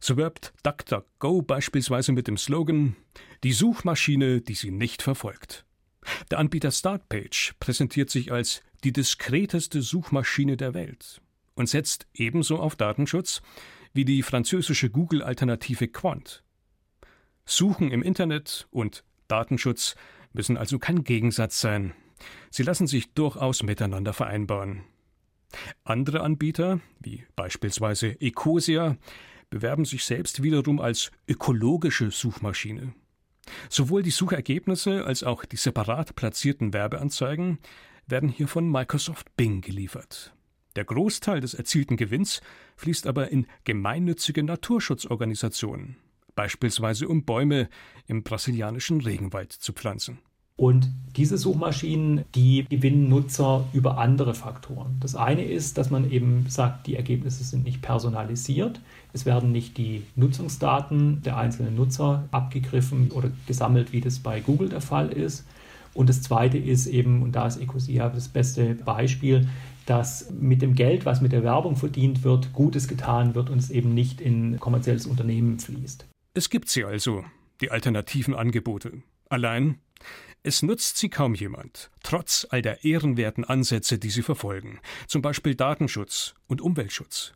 So 0.00 0.16
wirbt 0.16 0.54
DuckDuckGo 0.62 1.42
beispielsweise 1.42 2.12
mit 2.12 2.26
dem 2.26 2.38
Slogan 2.38 2.96
Die 3.44 3.52
Suchmaschine, 3.52 4.40
die 4.40 4.54
sie 4.54 4.70
nicht 4.70 5.02
verfolgt. 5.02 5.66
Der 6.30 6.38
Anbieter 6.38 6.70
Startpage 6.70 7.54
präsentiert 7.60 8.08
sich 8.08 8.32
als 8.32 8.62
die 8.82 8.92
diskreteste 8.92 9.82
Suchmaschine 9.82 10.56
der 10.56 10.72
Welt 10.72 11.20
und 11.54 11.68
setzt 11.68 12.06
ebenso 12.14 12.58
auf 12.58 12.76
Datenschutz 12.76 13.42
wie 13.92 14.04
die 14.04 14.22
französische 14.22 14.88
Google-Alternative 14.88 15.88
Quant. 15.88 16.42
Suchen 17.44 17.90
im 17.90 18.02
Internet 18.02 18.68
und 18.70 19.04
Datenschutz 19.28 19.96
müssen 20.32 20.56
also 20.56 20.78
kein 20.78 21.04
Gegensatz 21.04 21.60
sein. 21.60 21.92
Sie 22.50 22.62
lassen 22.62 22.86
sich 22.86 23.12
durchaus 23.12 23.62
miteinander 23.62 24.12
vereinbaren. 24.12 24.84
Andere 25.84 26.20
Anbieter, 26.20 26.80
wie 27.00 27.24
beispielsweise 27.36 28.20
Ecosia, 28.20 28.96
bewerben 29.50 29.84
sich 29.84 30.04
selbst 30.04 30.42
wiederum 30.42 30.80
als 30.80 31.10
ökologische 31.28 32.10
Suchmaschine. 32.10 32.94
Sowohl 33.68 34.02
die 34.02 34.10
Suchergebnisse 34.10 35.04
als 35.04 35.24
auch 35.24 35.44
die 35.44 35.56
separat 35.56 36.14
platzierten 36.14 36.72
Werbeanzeigen 36.72 37.58
werden 38.06 38.28
hier 38.28 38.48
von 38.48 38.70
Microsoft 38.70 39.36
Bing 39.36 39.60
geliefert. 39.60 40.32
Der 40.76 40.84
Großteil 40.84 41.40
des 41.40 41.54
erzielten 41.54 41.96
Gewinns 41.96 42.40
fließt 42.76 43.06
aber 43.06 43.30
in 43.30 43.46
gemeinnützige 43.64 44.42
Naturschutzorganisationen, 44.44 45.96
beispielsweise 46.36 47.08
um 47.08 47.24
Bäume 47.24 47.68
im 48.06 48.22
brasilianischen 48.22 49.00
Regenwald 49.00 49.52
zu 49.52 49.72
pflanzen. 49.72 50.20
Und 50.60 50.90
diese 51.16 51.38
Suchmaschinen, 51.38 52.26
die 52.34 52.66
gewinnen 52.68 53.08
Nutzer 53.08 53.64
über 53.72 53.96
andere 53.96 54.34
Faktoren. 54.34 54.98
Das 55.00 55.16
eine 55.16 55.42
ist, 55.42 55.78
dass 55.78 55.88
man 55.88 56.10
eben 56.10 56.44
sagt, 56.50 56.86
die 56.86 56.96
Ergebnisse 56.96 57.44
sind 57.44 57.64
nicht 57.64 57.80
personalisiert. 57.80 58.78
Es 59.14 59.24
werden 59.24 59.52
nicht 59.52 59.78
die 59.78 60.02
Nutzungsdaten 60.16 61.22
der 61.22 61.38
einzelnen 61.38 61.76
Nutzer 61.76 62.28
abgegriffen 62.30 63.10
oder 63.10 63.30
gesammelt, 63.46 63.94
wie 63.94 64.02
das 64.02 64.18
bei 64.18 64.40
Google 64.40 64.68
der 64.68 64.82
Fall 64.82 65.08
ist. 65.08 65.46
Und 65.94 66.10
das 66.10 66.20
zweite 66.20 66.58
ist 66.58 66.86
eben, 66.86 67.22
und 67.22 67.32
da 67.32 67.46
ist 67.46 67.56
Ecosia 67.56 68.10
das 68.10 68.28
beste 68.28 68.74
Beispiel, 68.74 69.48
dass 69.86 70.30
mit 70.30 70.60
dem 70.60 70.74
Geld, 70.74 71.06
was 71.06 71.22
mit 71.22 71.32
der 71.32 71.42
Werbung 71.42 71.76
verdient 71.76 72.22
wird, 72.22 72.52
Gutes 72.52 72.86
getan 72.86 73.34
wird 73.34 73.48
und 73.48 73.56
es 73.56 73.70
eben 73.70 73.94
nicht 73.94 74.20
in 74.20 74.60
kommerzielles 74.60 75.06
Unternehmen 75.06 75.58
fließt. 75.58 76.06
Es 76.34 76.50
gibt 76.50 76.68
sie 76.68 76.84
also, 76.84 77.24
die 77.62 77.70
alternativen 77.70 78.34
Angebote. 78.34 79.02
Allein 79.30 79.78
es 80.42 80.62
nutzt 80.62 80.96
sie 80.96 81.10
kaum 81.10 81.34
jemand, 81.34 81.90
trotz 82.02 82.46
all 82.50 82.62
der 82.62 82.84
ehrenwerten 82.84 83.44
Ansätze, 83.44 83.98
die 83.98 84.10
sie 84.10 84.22
verfolgen, 84.22 84.80
zum 85.06 85.22
Beispiel 85.22 85.54
Datenschutz 85.54 86.34
und 86.46 86.60
Umweltschutz. 86.60 87.32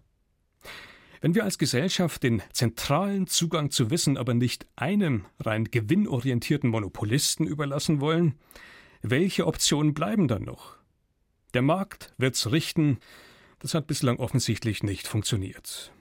Wenn 1.21 1.35
wir 1.35 1.45
als 1.45 1.59
Gesellschaft 1.59 2.23
den 2.23 2.43
zentralen 2.53 3.27
Zugang 3.27 3.71
zu 3.71 3.91
Wissen 3.91 4.17
aber 4.19 4.35
nicht 4.35 4.67
einem 4.77 5.25
rein 5.41 5.65
gewinnorientierten 5.65 6.69
Monopolisten 6.69 7.47
überlassen 7.47 8.01
wollen, 8.01 8.35
welche 9.03 9.47
Optionen 9.47 9.95
bleiben 9.95 10.29
dann 10.29 10.43
noch? 10.43 10.77
Der 11.55 11.63
Markt 11.63 12.13
wird's 12.19 12.51
richten, 12.53 12.99
das 13.59 13.75
hat 13.75 13.87
bislang 13.87 14.19
offensichtlich 14.19 14.83
nicht 14.83 15.07
funktioniert. 15.07 15.93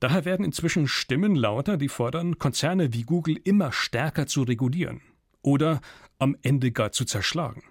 Daher 0.00 0.24
werden 0.24 0.44
inzwischen 0.44 0.88
Stimmen 0.88 1.34
lauter, 1.34 1.76
die 1.76 1.88
fordern, 1.88 2.38
Konzerne 2.38 2.92
wie 2.92 3.02
Google 3.02 3.38
immer 3.44 3.72
stärker 3.72 4.26
zu 4.26 4.42
regulieren 4.42 5.00
oder 5.42 5.80
am 6.18 6.36
Ende 6.42 6.72
gar 6.72 6.92
zu 6.92 7.04
zerschlagen. 7.04 7.62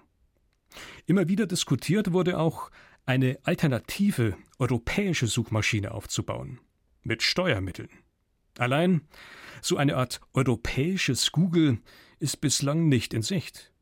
Immer 1.06 1.28
wieder 1.28 1.46
diskutiert 1.46 2.12
wurde 2.12 2.38
auch, 2.38 2.70
eine 3.04 3.38
alternative 3.44 4.36
europäische 4.58 5.28
Suchmaschine 5.28 5.92
aufzubauen, 5.92 6.58
mit 7.02 7.22
Steuermitteln. 7.22 7.88
Allein 8.58 9.02
so 9.62 9.76
eine 9.76 9.96
Art 9.96 10.20
europäisches 10.32 11.30
Google 11.30 11.78
ist 12.18 12.40
bislang 12.40 12.88
nicht 12.88 13.14
in 13.14 13.22
Sicht. 13.22 13.72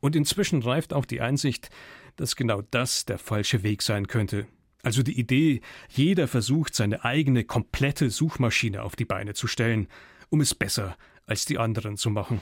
Und 0.00 0.16
inzwischen 0.16 0.62
reift 0.62 0.92
auch 0.92 1.04
die 1.04 1.20
Einsicht, 1.20 1.70
dass 2.16 2.34
genau 2.34 2.62
das 2.62 3.04
der 3.04 3.18
falsche 3.18 3.62
Weg 3.62 3.82
sein 3.82 4.08
könnte. 4.08 4.46
Also 4.82 5.02
die 5.02 5.18
Idee, 5.18 5.60
jeder 5.88 6.26
versucht, 6.26 6.74
seine 6.74 7.04
eigene 7.04 7.44
komplette 7.44 8.10
Suchmaschine 8.10 8.82
auf 8.82 8.96
die 8.96 9.04
Beine 9.04 9.34
zu 9.34 9.46
stellen, 9.46 9.88
um 10.30 10.40
es 10.40 10.54
besser 10.54 10.96
als 11.26 11.44
die 11.44 11.58
anderen 11.58 11.96
zu 11.96 12.10
machen. 12.10 12.40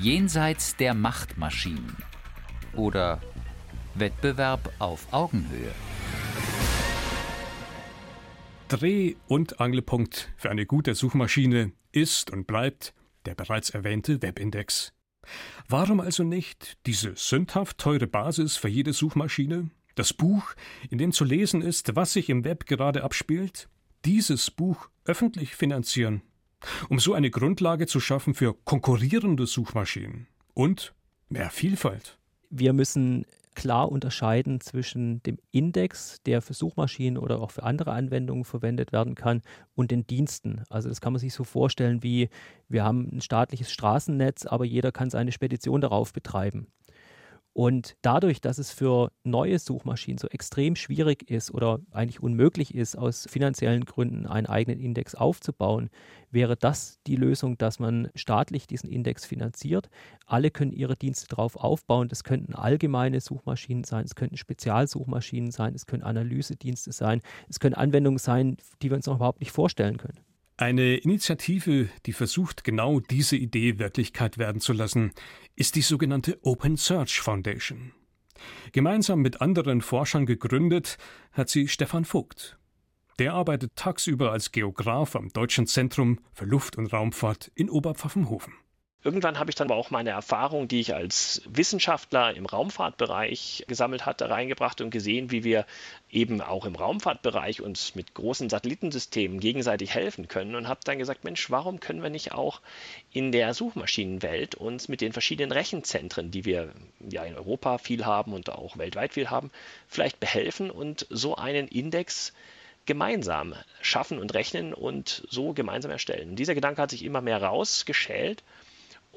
Jenseits 0.00 0.76
der 0.76 0.94
Machtmaschinen 0.94 1.94
oder 2.74 3.20
Wettbewerb 3.94 4.72
auf 4.78 5.12
Augenhöhe. 5.12 5.74
Dreh- 8.68 9.16
und 9.28 9.60
Angelpunkt 9.60 10.32
für 10.38 10.48
eine 10.48 10.64
gute 10.64 10.94
Suchmaschine 10.94 11.72
ist 11.92 12.30
und 12.30 12.46
bleibt 12.46 12.94
der 13.26 13.34
bereits 13.34 13.68
erwähnte 13.68 14.22
Webindex. 14.22 14.94
Warum 15.68 16.00
also 16.00 16.22
nicht 16.22 16.78
diese 16.86 17.14
sündhaft 17.14 17.76
teure 17.76 18.06
Basis 18.06 18.56
für 18.56 18.68
jede 18.68 18.94
Suchmaschine? 18.94 19.68
Das 19.96 20.14
Buch, 20.14 20.54
in 20.88 20.96
dem 20.96 21.12
zu 21.12 21.24
lesen 21.26 21.60
ist, 21.60 21.94
was 21.94 22.14
sich 22.14 22.30
im 22.30 22.44
Web 22.44 22.64
gerade 22.64 23.04
abspielt? 23.04 23.68
Dieses 24.06 24.50
Buch 24.50 24.88
öffentlich 25.04 25.56
finanzieren? 25.56 26.22
Um 26.88 26.98
so 26.98 27.14
eine 27.14 27.30
Grundlage 27.30 27.86
zu 27.86 28.00
schaffen 28.00 28.34
für 28.34 28.54
konkurrierende 28.64 29.46
Suchmaschinen 29.46 30.26
und 30.54 30.94
mehr 31.28 31.50
Vielfalt. 31.50 32.18
Wir 32.50 32.72
müssen 32.72 33.24
klar 33.54 33.90
unterscheiden 33.90 34.60
zwischen 34.60 35.22
dem 35.22 35.38
Index, 35.50 36.22
der 36.24 36.40
für 36.40 36.54
Suchmaschinen 36.54 37.18
oder 37.18 37.40
auch 37.40 37.50
für 37.50 37.62
andere 37.62 37.92
Anwendungen 37.92 38.44
verwendet 38.44 38.92
werden 38.92 39.14
kann, 39.14 39.42
und 39.74 39.90
den 39.90 40.06
Diensten. 40.06 40.62
Also 40.68 40.88
das 40.88 41.00
kann 41.00 41.12
man 41.12 41.20
sich 41.20 41.34
so 41.34 41.44
vorstellen 41.44 42.02
wie, 42.02 42.28
wir 42.68 42.84
haben 42.84 43.08
ein 43.12 43.20
staatliches 43.20 43.70
Straßennetz, 43.70 44.46
aber 44.46 44.64
jeder 44.64 44.92
kann 44.92 45.10
seine 45.10 45.32
Spedition 45.32 45.80
darauf 45.80 46.12
betreiben. 46.12 46.68
Und 47.52 47.96
dadurch, 48.02 48.40
dass 48.40 48.58
es 48.58 48.70
für 48.70 49.10
neue 49.24 49.58
Suchmaschinen 49.58 50.18
so 50.18 50.28
extrem 50.28 50.76
schwierig 50.76 51.28
ist 51.28 51.52
oder 51.52 51.80
eigentlich 51.90 52.22
unmöglich 52.22 52.74
ist, 52.74 52.96
aus 52.96 53.26
finanziellen 53.28 53.84
Gründen 53.84 54.26
einen 54.26 54.46
eigenen 54.46 54.78
Index 54.78 55.16
aufzubauen, 55.16 55.90
wäre 56.30 56.56
das 56.56 57.00
die 57.08 57.16
Lösung, 57.16 57.58
dass 57.58 57.80
man 57.80 58.08
staatlich 58.14 58.68
diesen 58.68 58.88
Index 58.88 59.24
finanziert. 59.24 59.90
Alle 60.26 60.52
können 60.52 60.72
ihre 60.72 60.96
Dienste 60.96 61.26
darauf 61.26 61.56
aufbauen. 61.56 62.08
Das 62.08 62.22
könnten 62.22 62.54
allgemeine 62.54 63.20
Suchmaschinen 63.20 63.82
sein, 63.82 64.04
es 64.04 64.14
könnten 64.14 64.36
Spezialsuchmaschinen 64.36 65.50
sein, 65.50 65.74
es 65.74 65.86
können 65.86 66.04
Analysedienste 66.04 66.92
sein, 66.92 67.20
es 67.48 67.58
können 67.58 67.74
Anwendungen 67.74 68.18
sein, 68.18 68.58
die 68.80 68.90
wir 68.90 68.96
uns 68.96 69.06
noch 69.06 69.16
überhaupt 69.16 69.40
nicht 69.40 69.50
vorstellen 69.50 69.96
können. 69.96 70.18
Eine 70.60 70.96
Initiative, 70.96 71.88
die 72.04 72.12
versucht, 72.12 72.64
genau 72.64 73.00
diese 73.00 73.34
Idee 73.34 73.78
Wirklichkeit 73.78 74.36
werden 74.36 74.60
zu 74.60 74.74
lassen, 74.74 75.12
ist 75.56 75.74
die 75.74 75.80
sogenannte 75.80 76.38
Open 76.42 76.76
Search 76.76 77.22
Foundation. 77.22 77.92
Gemeinsam 78.72 79.20
mit 79.20 79.40
anderen 79.40 79.80
Forschern 79.80 80.26
gegründet 80.26 80.98
hat 81.32 81.48
sie 81.48 81.66
Stefan 81.66 82.04
Vogt. 82.04 82.58
Der 83.18 83.32
arbeitet 83.32 83.74
tagsüber 83.74 84.32
als 84.32 84.52
Geograf 84.52 85.16
am 85.16 85.30
Deutschen 85.30 85.66
Zentrum 85.66 86.18
für 86.34 86.44
Luft- 86.44 86.76
und 86.76 86.92
Raumfahrt 86.92 87.50
in 87.54 87.70
Oberpfaffenhofen. 87.70 88.52
Irgendwann 89.02 89.38
habe 89.38 89.50
ich 89.50 89.56
dann 89.56 89.68
aber 89.68 89.76
auch 89.76 89.90
meine 89.90 90.10
Erfahrung, 90.10 90.68
die 90.68 90.80
ich 90.80 90.94
als 90.94 91.40
Wissenschaftler 91.46 92.34
im 92.34 92.44
Raumfahrtbereich 92.44 93.64
gesammelt 93.66 94.04
hatte, 94.04 94.28
reingebracht 94.28 94.82
und 94.82 94.90
gesehen, 94.90 95.30
wie 95.30 95.42
wir 95.42 95.64
eben 96.10 96.42
auch 96.42 96.66
im 96.66 96.74
Raumfahrtbereich 96.74 97.62
uns 97.62 97.94
mit 97.94 98.12
großen 98.12 98.50
Satellitensystemen 98.50 99.40
gegenseitig 99.40 99.94
helfen 99.94 100.28
können 100.28 100.54
und 100.54 100.68
habe 100.68 100.80
dann 100.84 100.98
gesagt, 100.98 101.24
Mensch, 101.24 101.50
warum 101.50 101.80
können 101.80 102.02
wir 102.02 102.10
nicht 102.10 102.32
auch 102.32 102.60
in 103.10 103.32
der 103.32 103.54
Suchmaschinenwelt 103.54 104.54
uns 104.54 104.88
mit 104.88 105.00
den 105.00 105.14
verschiedenen 105.14 105.52
Rechenzentren, 105.52 106.30
die 106.30 106.44
wir 106.44 106.70
ja 107.08 107.24
in 107.24 107.36
Europa 107.36 107.78
viel 107.78 108.04
haben 108.04 108.34
und 108.34 108.50
auch 108.50 108.76
weltweit 108.76 109.14
viel 109.14 109.30
haben, 109.30 109.50
vielleicht 109.88 110.20
behelfen 110.20 110.70
und 110.70 111.06
so 111.08 111.36
einen 111.36 111.68
Index 111.68 112.34
gemeinsam 112.84 113.54
schaffen 113.80 114.18
und 114.18 114.34
rechnen 114.34 114.74
und 114.74 115.26
so 115.30 115.54
gemeinsam 115.54 115.90
erstellen. 115.90 116.30
Und 116.30 116.36
dieser 116.36 116.54
Gedanke 116.54 116.82
hat 116.82 116.90
sich 116.90 117.02
immer 117.02 117.22
mehr 117.22 117.42
rausgeschält 117.42 118.42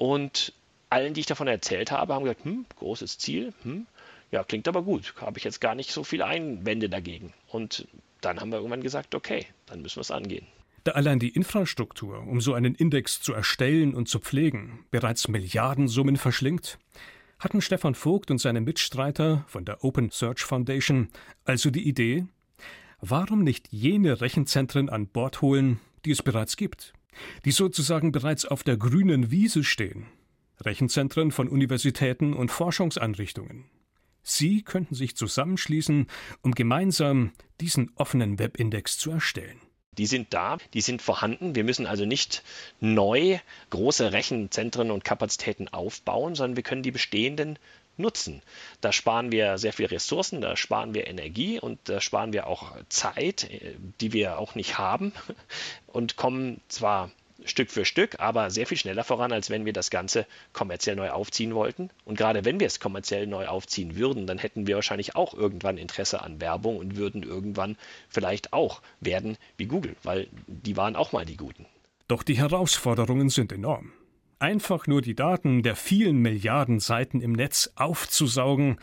und 0.03 0.51
allen, 0.89 1.13
die 1.13 1.21
ich 1.21 1.27
davon 1.27 1.47
erzählt 1.47 1.89
habe, 1.89 2.13
haben 2.13 2.25
gesagt, 2.25 2.43
hm, 2.43 2.65
großes 2.75 3.19
Ziel, 3.19 3.53
hm, 3.63 3.87
ja, 4.31 4.43
klingt 4.43 4.67
aber 4.67 4.81
gut, 4.81 5.13
habe 5.21 5.37
ich 5.37 5.45
jetzt 5.45 5.61
gar 5.61 5.75
nicht 5.75 5.91
so 5.93 6.03
viele 6.03 6.25
Einwände 6.25 6.89
dagegen. 6.89 7.31
Und 7.47 7.87
dann 8.19 8.41
haben 8.41 8.51
wir 8.51 8.57
irgendwann 8.57 8.83
gesagt, 8.83 9.15
okay, 9.15 9.45
dann 9.65 9.81
müssen 9.81 9.95
wir 9.95 10.01
es 10.01 10.11
angehen. 10.11 10.45
Da 10.83 10.91
allein 10.91 11.19
die 11.19 11.29
Infrastruktur, 11.29 12.19
um 12.27 12.41
so 12.41 12.53
einen 12.53 12.75
Index 12.75 13.21
zu 13.21 13.31
erstellen 13.31 13.95
und 13.95 14.09
zu 14.09 14.19
pflegen, 14.19 14.83
bereits 14.91 15.29
Milliardensummen 15.29 16.17
verschlingt, 16.17 16.79
hatten 17.39 17.61
Stefan 17.61 17.95
Vogt 17.95 18.29
und 18.29 18.39
seine 18.39 18.59
Mitstreiter 18.59 19.45
von 19.47 19.63
der 19.63 19.85
Open 19.85 20.09
Search 20.09 20.41
Foundation 20.41 21.07
also 21.45 21.69
die 21.69 21.87
Idee, 21.87 22.25
warum 22.99 23.45
nicht 23.45 23.69
jene 23.71 24.19
Rechenzentren 24.19 24.89
an 24.89 25.07
Bord 25.07 25.41
holen, 25.41 25.79
die 26.03 26.11
es 26.11 26.21
bereits 26.21 26.57
gibt, 26.57 26.91
die 27.45 27.51
sozusagen 27.51 28.11
bereits 28.11 28.45
auf 28.45 28.63
der 28.63 28.77
grünen 28.77 29.31
Wiese 29.31 29.63
stehen, 29.63 30.05
Rechenzentren 30.61 31.31
von 31.31 31.47
Universitäten 31.47 32.33
und 32.33 32.49
Forschungseinrichtungen. 32.49 33.65
Sie 34.23 34.61
könnten 34.61 34.95
sich 34.95 35.15
zusammenschließen, 35.15 36.07
um 36.41 36.51
gemeinsam 36.53 37.33
diesen 37.59 37.91
offenen 37.95 38.39
Webindex 38.39 38.97
zu 38.97 39.11
erstellen. 39.11 39.59
Die 39.97 40.07
sind 40.07 40.33
da, 40.33 40.57
die 40.73 40.81
sind 40.81 41.01
vorhanden. 41.01 41.55
Wir 41.55 41.63
müssen 41.63 41.85
also 41.85 42.05
nicht 42.05 42.43
neu 42.79 43.37
große 43.69 44.11
Rechenzentren 44.11 44.89
und 44.89 45.03
Kapazitäten 45.03 45.67
aufbauen, 45.67 46.33
sondern 46.33 46.55
wir 46.55 46.63
können 46.63 46.81
die 46.81 46.91
bestehenden 46.91 47.59
nutzen. 47.97 48.41
Da 48.81 48.91
sparen 48.91 49.31
wir 49.31 49.57
sehr 49.57 49.73
viel 49.73 49.85
Ressourcen, 49.85 50.41
da 50.41 50.55
sparen 50.55 50.93
wir 50.93 51.07
Energie 51.07 51.59
und 51.59 51.79
da 51.85 52.01
sparen 52.01 52.33
wir 52.33 52.47
auch 52.47 52.71
Zeit, 52.89 53.49
äh, 53.49 53.75
die 54.01 54.13
wir 54.13 54.39
auch 54.39 54.55
nicht 54.55 54.77
haben 54.77 55.13
und 55.87 56.15
kommen 56.15 56.61
zwar 56.67 57.11
Stück 57.45 57.71
für 57.71 57.85
Stück, 57.85 58.19
aber 58.19 58.49
sehr 58.51 58.67
viel 58.67 58.77
schneller 58.77 59.03
voran, 59.03 59.31
als 59.31 59.49
wenn 59.49 59.65
wir 59.65 59.73
das 59.73 59.89
Ganze 59.89 60.25
kommerziell 60.53 60.95
neu 60.95 61.09
aufziehen 61.09 61.55
wollten. 61.55 61.89
Und 62.05 62.17
gerade 62.17 62.45
wenn 62.45 62.59
wir 62.59 62.67
es 62.67 62.79
kommerziell 62.79 63.27
neu 63.27 63.47
aufziehen 63.47 63.95
würden, 63.95 64.27
dann 64.27 64.37
hätten 64.37 64.67
wir 64.67 64.75
wahrscheinlich 64.75 65.15
auch 65.15 65.33
irgendwann 65.33 65.77
Interesse 65.77 66.21
an 66.21 66.39
Werbung 66.39 66.77
und 66.77 66.95
würden 66.95 67.23
irgendwann 67.23 67.77
vielleicht 68.09 68.53
auch 68.53 68.81
werden 69.01 69.37
wie 69.57 69.65
Google, 69.65 69.95
weil 70.03 70.27
die 70.47 70.77
waren 70.77 70.95
auch 70.95 71.11
mal 71.11 71.25
die 71.25 71.37
Guten. 71.37 71.65
Doch 72.07 72.23
die 72.23 72.37
Herausforderungen 72.37 73.29
sind 73.29 73.51
enorm. 73.51 73.91
Einfach 74.43 74.87
nur 74.87 75.01
die 75.01 75.15
Daten 75.15 75.63
der 75.63 75.77
vielen 75.77 76.17
Milliarden 76.17 76.81
Seiten 76.81 77.21
im 77.21 77.31
Netz 77.31 77.71
aufzusaugen, 77.77 78.77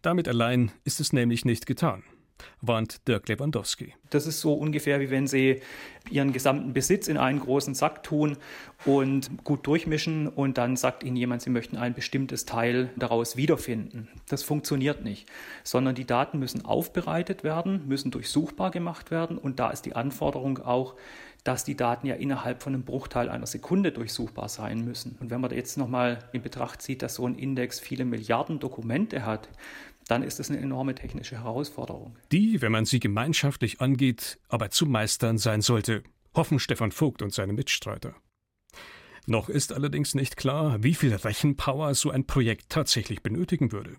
damit 0.00 0.28
allein 0.28 0.70
ist 0.84 1.00
es 1.00 1.12
nämlich 1.12 1.44
nicht 1.44 1.66
getan 1.66 2.04
warnt 2.60 3.06
Dirk 3.08 3.28
Lewandowski. 3.28 3.94
Das 4.10 4.26
ist 4.26 4.40
so 4.40 4.54
ungefähr 4.54 5.00
wie 5.00 5.10
wenn 5.10 5.26
Sie 5.26 5.60
Ihren 6.10 6.32
gesamten 6.32 6.72
Besitz 6.72 7.08
in 7.08 7.16
einen 7.16 7.40
großen 7.40 7.74
Sack 7.74 8.02
tun 8.02 8.36
und 8.84 9.44
gut 9.44 9.66
durchmischen 9.66 10.28
und 10.28 10.58
dann 10.58 10.76
sagt 10.76 11.04
Ihnen 11.04 11.16
jemand, 11.16 11.42
Sie 11.42 11.50
möchten 11.50 11.76
ein 11.76 11.94
bestimmtes 11.94 12.44
Teil 12.44 12.90
daraus 12.96 13.36
wiederfinden. 13.36 14.08
Das 14.28 14.42
funktioniert 14.42 15.04
nicht, 15.04 15.28
sondern 15.62 15.94
die 15.94 16.06
Daten 16.06 16.38
müssen 16.38 16.64
aufbereitet 16.64 17.44
werden, 17.44 17.86
müssen 17.86 18.10
durchsuchbar 18.10 18.70
gemacht 18.70 19.10
werden 19.10 19.38
und 19.38 19.60
da 19.60 19.70
ist 19.70 19.82
die 19.82 19.94
Anforderung 19.94 20.58
auch, 20.58 20.94
dass 21.44 21.64
die 21.64 21.76
Daten 21.76 22.06
ja 22.06 22.14
innerhalb 22.14 22.62
von 22.62 22.74
einem 22.74 22.84
Bruchteil 22.84 23.28
einer 23.28 23.46
Sekunde 23.46 23.92
durchsuchbar 23.92 24.48
sein 24.48 24.84
müssen. 24.84 25.16
Und 25.20 25.30
wenn 25.30 25.40
man 25.40 25.50
jetzt 25.50 25.76
nochmal 25.76 26.18
in 26.32 26.42
Betracht 26.42 26.82
zieht, 26.82 27.02
dass 27.02 27.16
so 27.16 27.26
ein 27.26 27.34
Index 27.34 27.80
viele 27.80 28.04
Milliarden 28.04 28.60
Dokumente 28.60 29.26
hat, 29.26 29.48
dann 30.06 30.22
ist 30.22 30.40
es 30.40 30.50
eine 30.50 30.60
enorme 30.60 30.94
technische 30.94 31.36
Herausforderung. 31.36 32.16
Die, 32.30 32.60
wenn 32.60 32.72
man 32.72 32.84
sie 32.84 33.00
gemeinschaftlich 33.00 33.80
angeht, 33.80 34.38
aber 34.48 34.70
zu 34.70 34.86
meistern 34.86 35.38
sein 35.38 35.62
sollte, 35.62 36.02
hoffen 36.34 36.58
Stefan 36.58 36.92
Vogt 36.92 37.22
und 37.22 37.32
seine 37.32 37.52
Mitstreiter. 37.52 38.14
Noch 39.26 39.48
ist 39.48 39.72
allerdings 39.72 40.14
nicht 40.14 40.36
klar, 40.36 40.82
wie 40.82 40.94
viel 40.94 41.14
Rechenpower 41.14 41.94
so 41.94 42.10
ein 42.10 42.26
Projekt 42.26 42.70
tatsächlich 42.70 43.22
benötigen 43.22 43.70
würde. 43.70 43.96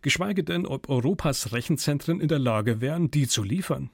Geschweige 0.00 0.44
denn, 0.44 0.66
ob 0.66 0.88
Europas 0.88 1.52
Rechenzentren 1.52 2.20
in 2.20 2.28
der 2.28 2.38
Lage 2.38 2.80
wären, 2.80 3.10
die 3.10 3.28
zu 3.28 3.42
liefern. 3.42 3.90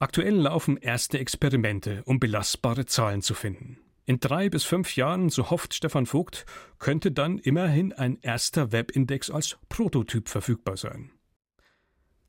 Aktuell 0.00 0.36
laufen 0.36 0.76
erste 0.76 1.18
Experimente, 1.18 2.02
um 2.04 2.20
belastbare 2.20 2.86
Zahlen 2.86 3.20
zu 3.20 3.34
finden. 3.34 3.78
In 4.06 4.20
drei 4.20 4.48
bis 4.48 4.64
fünf 4.64 4.94
Jahren, 4.94 5.28
so 5.28 5.50
hofft 5.50 5.74
Stefan 5.74 6.06
Vogt, 6.06 6.46
könnte 6.78 7.10
dann 7.10 7.38
immerhin 7.38 7.92
ein 7.92 8.18
erster 8.22 8.70
Webindex 8.70 9.28
als 9.28 9.58
Prototyp 9.68 10.28
verfügbar 10.28 10.76
sein. 10.76 11.10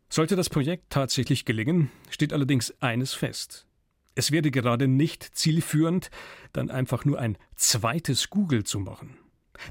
Sollte 0.09 0.35
das 0.35 0.49
Projekt 0.49 0.89
tatsächlich 0.89 1.45
gelingen, 1.45 1.91
steht 2.09 2.33
allerdings 2.33 2.73
eines 2.81 3.13
fest. 3.13 3.67
Es 4.15 4.31
wäre 4.31 4.49
gerade 4.49 4.87
nicht 4.87 5.23
zielführend, 5.23 6.09
dann 6.51 6.71
einfach 6.71 7.05
nur 7.05 7.19
ein 7.19 7.37
zweites 7.55 8.31
Google 8.31 8.63
zu 8.63 8.79
machen. 8.79 9.17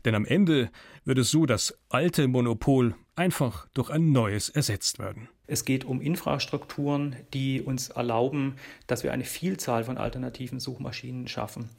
Denn 0.05 0.15
am 0.15 0.25
Ende 0.25 0.71
würde 1.05 1.25
so 1.25 1.47
das 1.47 1.79
alte 1.89 2.29
Monopol 2.29 2.95
einfach 3.17 3.67
durch 3.75 3.91
ein 3.91 4.13
neues 4.13 4.49
ersetzt 4.49 4.99
werden. 4.99 5.29
Es 5.51 5.65
geht 5.65 5.87
um 5.87 6.03
Infrastrukturen, 6.03 7.17
die 7.33 7.63
uns 7.63 7.89
erlauben, 7.89 8.57
dass 8.87 9.03
wir 9.03 9.13
eine 9.13 9.25
Vielzahl 9.25 9.83
von 9.83 9.97
alternativen 9.97 10.61
Suchmaschinen 10.61 11.27
schaffen. 11.27 11.71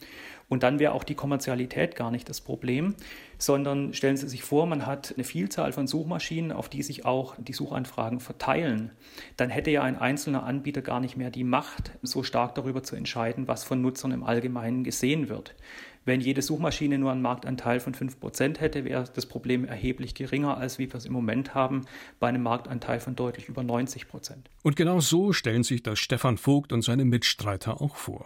Und 0.50 0.64
dann 0.64 0.80
wäre 0.80 0.94
auch 0.94 1.04
die 1.04 1.14
Kommerzialität 1.14 1.96
gar 1.96 2.10
nicht 2.10 2.28
das 2.28 2.42
Problem, 2.42 2.96
sondern 3.38 3.94
stellen 3.94 4.18
Sie 4.18 4.28
sich 4.28 4.44
vor, 4.44 4.66
man 4.66 4.88
hat 4.88 5.14
eine 5.16 5.24
Vielzahl 5.24 5.72
von 5.72 5.86
Suchmaschinen, 5.86 6.52
auf 6.52 6.68
die 6.68 6.82
sich 6.82 7.06
auch 7.06 7.36
die 7.38 7.54
Suchanfragen 7.54 8.20
verteilen. 8.20 8.92
Dann 9.38 9.52
hätte 9.52 9.70
ja 9.70 9.84
ein 9.84 10.00
einzelner 10.00 10.44
Anbieter 10.44 10.82
gar 10.82 11.00
nicht 11.00 11.16
mehr 11.16 11.30
die 11.30 11.44
Macht, 11.44 11.92
so 12.02 12.24
stark 12.24 12.56
darüber 12.56 12.82
zu 12.82 12.96
entscheiden, 12.96 13.48
was 13.48 13.64
von 13.64 13.82
Nutzern 13.82 14.12
im 14.12 14.24
Allgemeinen 14.24 14.84
gesehen 14.84 15.30
wird. 15.30 15.54
Wenn 16.06 16.22
jede 16.22 16.42
Suchmaschine 16.42 16.98
nur 16.98 17.12
einen 17.12 17.22
Marktanteil 17.22 17.80
von 17.80 17.94
5% 17.94 18.60
hätte, 18.60 18.86
wäre 18.86 19.06
das 19.14 19.26
Problem 19.26 19.66
erheblich 19.66 20.16
geringer, 20.16 20.58
als 20.58 20.80
wie 20.80 20.88
wir 20.88 20.96
es 20.96 21.06
im 21.06 21.14
Moment 21.14 21.54
haben, 21.54 21.86
bei 22.20 22.28
einem 22.28 22.44
Marktanteil 22.44 23.00
von 23.00 23.16
deutlich 23.16 23.50
über 23.50 23.62
90%. 23.62 24.34
Und 24.64 24.76
genau 24.76 25.00
so 25.02 25.34
stellen 25.34 25.64
sich 25.64 25.84
das 25.84 26.00
Stefan 26.00 26.38
Vogt 26.38 26.74
und 26.74 26.82
seine 26.82 27.06
Mitstreiter 27.06 27.82
auch 27.82 27.96
vor. 27.96 28.26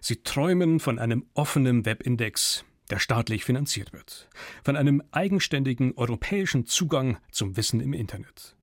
Sie 0.00 0.22
träumen 0.22 0.80
von 0.80 0.98
einem 0.98 1.26
offenen 1.34 1.84
Webindex, 1.84 2.64
der 2.90 2.98
staatlich 2.98 3.44
finanziert 3.44 3.92
wird, 3.92 4.28
von 4.64 4.76
einem 4.76 5.02
eigenständigen 5.10 5.96
europäischen 5.96 6.66
Zugang 6.66 7.18
zum 7.30 7.56
Wissen 7.56 7.80
im 7.80 7.92
Internet, 7.92 8.56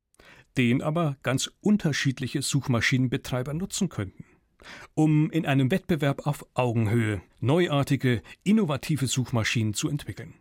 den 0.57 0.81
aber 0.81 1.17
ganz 1.23 1.51
unterschiedliche 1.61 2.41
Suchmaschinenbetreiber 2.41 3.53
nutzen 3.53 3.89
könnten 3.89 4.25
um 4.93 5.29
in 5.31 5.45
einem 5.45 5.71
Wettbewerb 5.71 6.25
auf 6.25 6.45
Augenhöhe 6.53 7.21
neuartige, 7.39 8.21
innovative 8.43 9.07
Suchmaschinen 9.07 9.73
zu 9.73 9.89
entwickeln. 9.89 10.33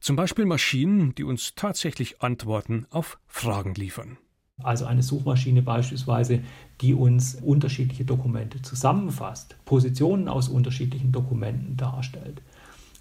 Zum 0.00 0.16
Beispiel 0.16 0.44
Maschinen, 0.44 1.14
die 1.14 1.24
uns 1.24 1.54
tatsächlich 1.54 2.22
Antworten 2.22 2.86
auf 2.90 3.18
Fragen 3.26 3.74
liefern. 3.74 4.18
Also 4.62 4.86
eine 4.86 5.02
Suchmaschine 5.02 5.62
beispielsweise, 5.62 6.40
die 6.80 6.94
uns 6.94 7.34
unterschiedliche 7.34 8.04
Dokumente 8.04 8.62
zusammenfasst, 8.62 9.56
Positionen 9.66 10.28
aus 10.28 10.48
unterschiedlichen 10.48 11.12
Dokumenten 11.12 11.76
darstellt. 11.76 12.40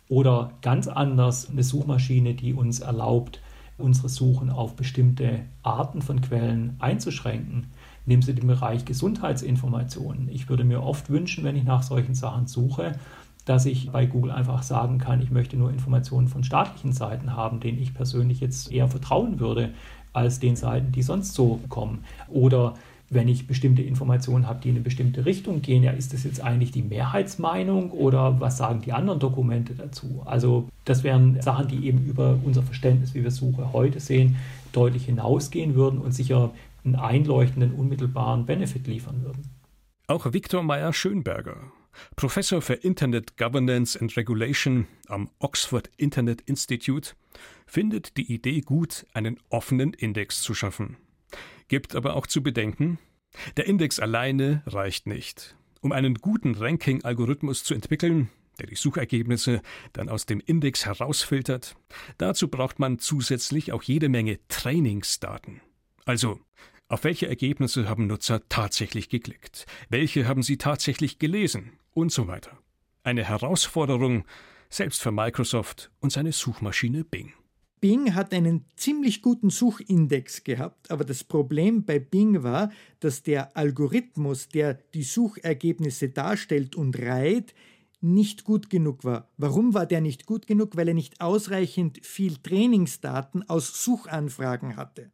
Oder 0.09 0.51
ganz 0.61 0.87
anders 0.87 1.49
eine 1.49 1.63
Suchmaschine, 1.63 2.33
die 2.33 2.53
uns 2.53 2.81
erlaubt, 2.81 3.41
unsere 3.77 4.09
Suchen 4.09 4.49
auf 4.49 4.75
bestimmte 4.75 5.45
Arten 5.63 6.01
von 6.01 6.21
Quellen 6.21 6.75
einzuschränken. 6.79 7.67
Nehmen 8.05 8.21
Sie 8.21 8.35
den 8.35 8.47
Bereich 8.47 8.85
Gesundheitsinformationen. 8.85 10.29
Ich 10.29 10.49
würde 10.49 10.63
mir 10.63 10.83
oft 10.83 11.09
wünschen, 11.09 11.43
wenn 11.43 11.55
ich 11.55 11.63
nach 11.63 11.83
solchen 11.83 12.15
Sachen 12.15 12.47
suche, 12.47 12.93
dass 13.45 13.65
ich 13.65 13.91
bei 13.91 14.05
Google 14.05 14.31
einfach 14.31 14.63
sagen 14.63 14.97
kann, 14.97 15.21
ich 15.21 15.31
möchte 15.31 15.55
nur 15.55 15.69
Informationen 15.69 16.27
von 16.27 16.43
staatlichen 16.43 16.93
Seiten 16.93 17.35
haben, 17.35 17.59
denen 17.59 17.79
ich 17.79 17.93
persönlich 17.93 18.39
jetzt 18.39 18.71
eher 18.71 18.87
vertrauen 18.87 19.39
würde, 19.39 19.73
als 20.13 20.39
den 20.39 20.55
Seiten, 20.55 20.91
die 20.91 21.03
sonst 21.03 21.33
so 21.33 21.59
kommen. 21.69 22.03
Oder 22.27 22.73
wenn 23.09 23.27
ich 23.27 23.45
bestimmte 23.45 23.83
Informationen 23.83 24.47
habe, 24.47 24.61
die 24.61 24.69
in 24.69 24.75
eine 24.75 24.83
bestimmte 24.83 25.25
Richtung 25.25 25.61
gehen, 25.61 25.83
ja, 25.83 25.91
ist 25.91 26.13
das 26.13 26.23
jetzt 26.23 26.43
eigentlich 26.43 26.71
die 26.71 26.81
Mehrheitsmeinung 26.81 27.91
oder 27.91 28.39
was 28.39 28.57
sagen 28.57 28.81
die 28.81 28.93
anderen 28.93 29.19
Dokumente 29.19 29.75
dazu? 29.75 30.23
Also 30.25 30.67
das 30.85 31.03
wären 31.03 31.39
Sachen, 31.41 31.67
die 31.67 31.85
eben 31.85 32.03
über 32.05 32.37
unser 32.43 32.63
Verständnis, 32.63 33.13
wie 33.13 33.23
wir 33.23 33.31
Suche 33.31 33.73
heute 33.73 33.99
sehen, 33.99 34.37
deutlich 34.71 35.05
hinausgehen 35.05 35.75
würden 35.75 35.99
und 35.99 36.13
sicher 36.13 36.51
einen 36.85 36.95
einleuchtenden, 36.95 37.73
unmittelbaren 37.73 38.45
Benefit 38.45 38.87
liefern 38.87 39.23
würden. 39.23 39.49
Auch 40.07 40.31
Viktor 40.31 40.61
Meyer-Schönberger, 40.61 41.71
Professor 42.15 42.61
für 42.61 42.75
Internet 42.75 43.37
Governance 43.37 43.99
and 43.99 44.15
Regulation 44.15 44.87
am 45.07 45.29
Oxford 45.39 45.89
Internet 45.97 46.41
Institute, 46.41 47.15
findet 47.65 48.17
die 48.17 48.31
Idee 48.31 48.61
gut, 48.61 49.05
einen 49.13 49.39
offenen 49.49 49.93
Index 49.93 50.41
zu 50.41 50.53
schaffen. 50.53 50.97
Gibt 51.67 51.95
aber 51.95 52.15
auch 52.15 52.27
zu 52.27 52.43
bedenken, 52.43 52.99
der 53.57 53.65
Index 53.65 53.99
alleine 53.99 54.61
reicht 54.67 55.07
nicht. 55.07 55.55
Um 55.81 55.91
einen 55.91 56.15
guten 56.15 56.55
Ranking-Algorithmus 56.55 57.63
zu 57.63 57.73
entwickeln, 57.73 58.29
der 58.59 58.67
die 58.67 58.75
Suchergebnisse 58.75 59.61
dann 59.93 60.09
aus 60.09 60.25
dem 60.25 60.39
Index 60.39 60.85
herausfiltert, 60.85 61.75
dazu 62.17 62.47
braucht 62.47 62.79
man 62.79 62.99
zusätzlich 62.99 63.71
auch 63.71 63.83
jede 63.83 64.09
Menge 64.09 64.39
Trainingsdaten. 64.47 65.61
Also 66.05 66.39
auf 66.87 67.03
welche 67.03 67.27
Ergebnisse 67.27 67.89
haben 67.89 68.07
Nutzer 68.07 68.47
tatsächlich 68.47 69.09
geklickt? 69.09 69.65
Welche 69.89 70.27
haben 70.27 70.43
sie 70.43 70.57
tatsächlich 70.57 71.19
gelesen? 71.19 71.73
Und 71.93 72.11
so 72.11 72.27
weiter. 72.27 72.57
Eine 73.03 73.23
Herausforderung, 73.23 74.25
selbst 74.69 75.01
für 75.01 75.11
Microsoft 75.11 75.91
und 75.99 76.11
seine 76.11 76.31
Suchmaschine 76.31 77.03
Bing. 77.03 77.33
Bing 77.81 78.13
hat 78.15 78.33
einen 78.33 78.65
ziemlich 78.75 79.21
guten 79.21 79.49
Suchindex 79.49 80.43
gehabt, 80.43 80.89
aber 80.91 81.03
das 81.03 81.23
Problem 81.23 81.85
bei 81.85 81.99
Bing 81.99 82.43
war, 82.43 82.71
dass 82.99 83.21
der 83.23 83.55
Algorithmus, 83.55 84.49
der 84.49 84.73
die 84.73 85.03
Suchergebnisse 85.03 86.09
darstellt 86.09 86.75
und 86.75 86.97
reiht, 86.99 87.53
nicht 88.01 88.43
gut 88.43 88.69
genug 88.69 89.03
war. 89.03 89.31
Warum 89.37 89.73
war 89.73 89.85
der 89.85 90.01
nicht 90.01 90.25
gut 90.25 90.47
genug? 90.47 90.75
Weil 90.75 90.89
er 90.89 90.93
nicht 90.93 91.21
ausreichend 91.21 92.05
viel 92.05 92.37
Trainingsdaten 92.37 93.47
aus 93.49 93.83
Suchanfragen 93.83 94.75
hatte. 94.75 95.11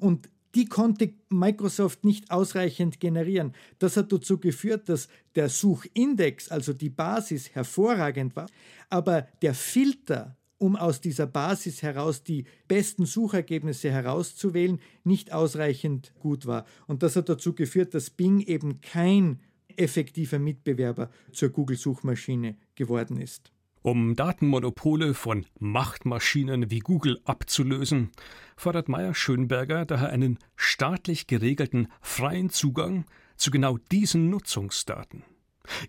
Und 0.00 0.28
die 0.54 0.66
konnte 0.66 1.12
Microsoft 1.28 2.04
nicht 2.04 2.30
ausreichend 2.30 3.00
generieren. 3.00 3.52
Das 3.78 3.96
hat 3.96 4.12
dazu 4.12 4.38
geführt, 4.38 4.88
dass 4.88 5.08
der 5.34 5.48
Suchindex, 5.48 6.48
also 6.50 6.72
die 6.72 6.90
Basis, 6.90 7.50
hervorragend 7.54 8.34
war, 8.36 8.48
aber 8.88 9.28
der 9.42 9.54
Filter, 9.54 10.36
um 10.58 10.74
aus 10.74 11.00
dieser 11.00 11.26
Basis 11.26 11.82
heraus 11.82 12.24
die 12.24 12.44
besten 12.66 13.06
Suchergebnisse 13.06 13.90
herauszuwählen, 13.90 14.80
nicht 15.04 15.32
ausreichend 15.32 16.12
gut 16.18 16.46
war. 16.46 16.64
Und 16.86 17.02
das 17.02 17.14
hat 17.14 17.28
dazu 17.28 17.54
geführt, 17.54 17.94
dass 17.94 18.10
Bing 18.10 18.40
eben 18.40 18.80
kein 18.80 19.40
effektiver 19.76 20.38
Mitbewerber 20.38 21.10
zur 21.32 21.50
Google-Suchmaschine 21.50 22.56
geworden 22.74 23.20
ist. 23.20 23.52
Um 23.90 24.16
Datenmonopole 24.16 25.14
von 25.14 25.46
Machtmaschinen 25.60 26.70
wie 26.70 26.80
Google 26.80 27.22
abzulösen, 27.24 28.10
fordert 28.54 28.90
Meyer 28.90 29.14
Schönberger 29.14 29.86
daher 29.86 30.10
einen 30.10 30.38
staatlich 30.56 31.26
geregelten 31.26 31.88
freien 32.02 32.50
Zugang 32.50 33.06
zu 33.38 33.50
genau 33.50 33.78
diesen 33.90 34.28
Nutzungsdaten. 34.28 35.22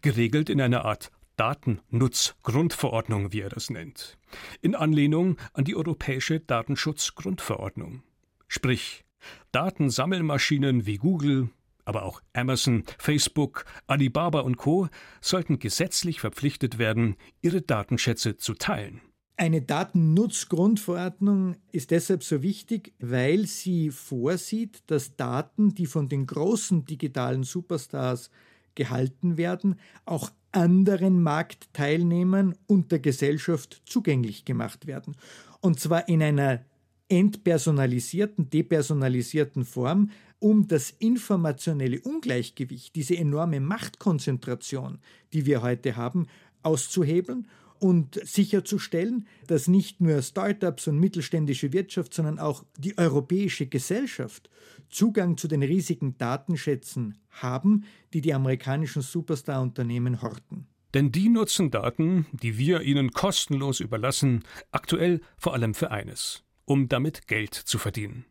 Geregelt 0.02 0.50
in 0.50 0.62
einer 0.62 0.86
Art 0.86 1.12
Datennutzgrundverordnung, 1.36 3.34
wie 3.34 3.42
er 3.42 3.50
das 3.50 3.70
nennt, 3.70 4.18
in 4.62 4.76
Anlehnung 4.76 5.36
an 5.52 5.66
die 5.66 5.76
Europäische 5.76 6.40
Datenschutzgrundverordnung. 6.40 8.04
Sprich, 8.48 9.04
Datensammelmaschinen 9.52 10.86
wie 10.86 10.96
Google, 10.96 11.50
aber 11.90 12.04
auch 12.04 12.22
Amazon, 12.34 12.84
Facebook, 13.00 13.66
Alibaba 13.88 14.42
und 14.42 14.58
Co. 14.58 14.88
sollten 15.22 15.58
gesetzlich 15.58 16.22
verpflichtet 16.22 16.78
werden, 16.78 17.16
ihre 17.42 17.64
Datenschätze 17.64 18.38
zu 18.38 18.54
teilen. 18.54 19.02
Eine 19.38 19.64
Datennutzgrundverordnung 19.64 21.56
ist 21.72 21.90
deshalb 21.90 22.24
so 22.24 22.44
wichtig, 22.44 22.94
weil 23.00 23.48
sie 23.48 23.90
vorsieht, 23.90 24.84
dass 24.88 25.16
Daten, 25.16 25.74
die 25.74 25.88
von 25.88 26.10
den 26.10 26.28
großen 26.28 26.86
digitalen 26.86 27.44
Superstars 27.44 28.30
gehalten 28.76 29.38
werden, 29.38 29.80
auch 30.06 30.30
anderen 30.52 31.24
Marktteilnehmern 31.24 32.56
und 32.68 32.92
der 32.92 33.00
Gesellschaft 33.00 33.82
zugänglich 33.86 34.46
gemacht 34.46 34.86
werden. 34.86 35.16
Und 35.60 35.80
zwar 35.80 36.08
in 36.08 36.22
einer 36.22 36.66
entpersonalisierten, 37.10 38.50
depersonalisierten 38.50 39.66
Form, 39.66 40.12
um 40.40 40.68
das 40.68 40.92
informationelle 40.92 42.00
Ungleichgewicht, 42.00 42.96
diese 42.96 43.18
enorme 43.18 43.60
Machtkonzentration, 43.60 45.00
die 45.34 45.46
wir 45.46 45.62
heute 45.62 45.98
haben, 45.98 46.28
auszuhebeln 46.64 47.48
und 47.80 48.20
sicherzustellen, 48.24 49.28
dass 49.48 49.68
nicht 49.68 50.02
nur 50.02 50.22
Startups 50.22 50.88
und 50.88 51.00
mittelständische 51.00 51.74
Wirtschaft, 51.74 52.14
sondern 52.14 52.40
auch 52.40 52.64
die 52.78 52.98
europäische 52.98 53.68
Gesellschaft 53.68 54.50
Zugang 54.90 55.38
zu 55.38 55.48
den 55.48 55.64
riesigen 55.64 56.18
Datenschätzen 56.18 57.18
haben, 57.30 57.86
die 58.14 58.22
die 58.22 58.34
amerikanischen 58.34 59.02
Superstar-Unternehmen 59.02 60.22
horten. 60.22 60.68
Denn 60.94 61.12
die 61.12 61.30
nutzen 61.30 61.70
Daten, 61.70 62.26
die 62.32 62.58
wir 62.58 62.82
ihnen 62.82 63.12
kostenlos 63.12 63.80
überlassen, 63.80 64.44
aktuell 64.72 65.22
vor 65.38 65.54
allem 65.54 65.76
für 65.76 65.92
eines, 65.92 66.44
um 66.70 66.88
damit 66.88 67.28
Geld 67.28 67.56
zu 67.56 67.80
verdienen. 67.80 68.26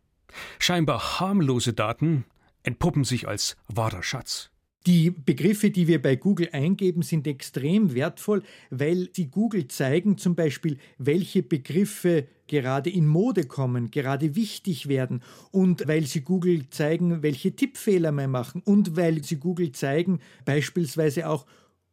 Scheinbar 0.61 1.19
harmlose 1.19 1.73
Daten 1.73 2.25
entpuppen 2.63 3.03
sich 3.03 3.27
als 3.27 3.57
wahrer 3.67 4.03
Schatz. 4.03 4.51
Die 4.87 5.11
Begriffe, 5.11 5.71
die 5.71 5.89
wir 5.89 6.01
bei 6.01 6.15
Google 6.15 6.49
eingeben, 6.53 7.03
sind 7.03 7.27
extrem 7.27 7.95
wertvoll, 7.95 8.45
weil 8.71 9.09
sie 9.13 9.27
Google 9.27 9.67
zeigen 9.67 10.19
zum 10.19 10.37
Beispiel, 10.37 10.79
welche 10.99 11.43
Begriffe 11.43 12.29
gerade 12.47 12.91
in 12.91 13.07
Mode 13.07 13.45
kommen, 13.45 13.91
gerade 13.91 14.37
wichtig 14.37 14.89
werden 14.89 15.23
und 15.51 15.89
weil 15.89 16.05
sie 16.07 16.21
Google 16.21 16.71
zeigen, 16.71 17.23
welche 17.23 17.57
Tippfehler 17.57 18.13
wir 18.13 18.29
machen 18.29 18.63
und 18.65 18.97
weil 18.97 19.25
sie 19.25 19.37
Google 19.37 19.73
zeigen 19.73 20.21
beispielsweise 20.45 21.29
auch, 21.29 21.45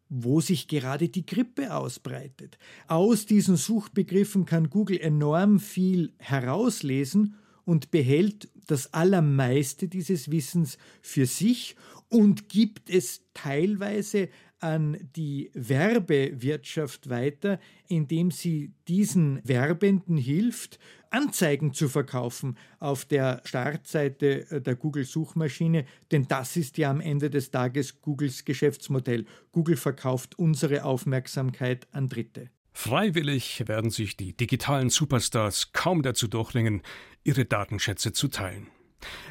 wo 0.09 0.41
sich 0.41 0.67
gerade 0.67 1.09
die 1.09 1.25
Grippe 1.25 1.75
ausbreitet. 1.75 2.57
Aus 2.87 3.25
diesen 3.25 3.55
Suchbegriffen 3.55 4.45
kann 4.45 4.69
Google 4.69 4.99
enorm 4.99 5.59
viel 5.59 6.13
herauslesen 6.17 7.35
und 7.65 7.91
behält 7.91 8.49
das 8.67 8.93
Allermeiste 8.93 9.87
dieses 9.87 10.31
Wissens 10.31 10.77
für 11.01 11.25
sich 11.25 11.75
und 12.09 12.49
gibt 12.49 12.89
es 12.89 13.21
teilweise 13.33 14.29
an 14.65 14.97
die 15.15 15.51
Werbewirtschaft 15.53 17.07
weiter, 17.07 17.59
indem 17.87 18.31
sie 18.31 18.73
diesen 18.87 19.39
Werbenden 19.47 20.17
hilft, 20.17 20.79
Anzeigen 21.11 21.71
zu 21.71 21.87
verkaufen 21.87 22.57
auf 22.79 23.05
der 23.05 23.41
Startseite 23.45 24.61
der 24.61 24.75
Google-Suchmaschine, 24.75 25.85
denn 26.11 26.27
das 26.27 26.57
ist 26.57 26.79
ja 26.79 26.89
am 26.89 26.99
Ende 26.99 27.29
des 27.29 27.51
Tages 27.51 28.01
Googles 28.01 28.43
Geschäftsmodell. 28.43 29.25
Google 29.51 29.77
verkauft 29.77 30.39
unsere 30.39 30.83
Aufmerksamkeit 30.83 31.87
an 31.91 32.09
Dritte. 32.09 32.49
Freiwillig 32.73 33.67
werden 33.67 33.91
sich 33.91 34.17
die 34.17 34.35
digitalen 34.35 34.89
Superstars 34.89 35.73
kaum 35.73 36.01
dazu 36.01 36.27
durchringen, 36.27 36.81
ihre 37.23 37.45
Datenschätze 37.45 38.13
zu 38.13 38.29
teilen. 38.29 38.67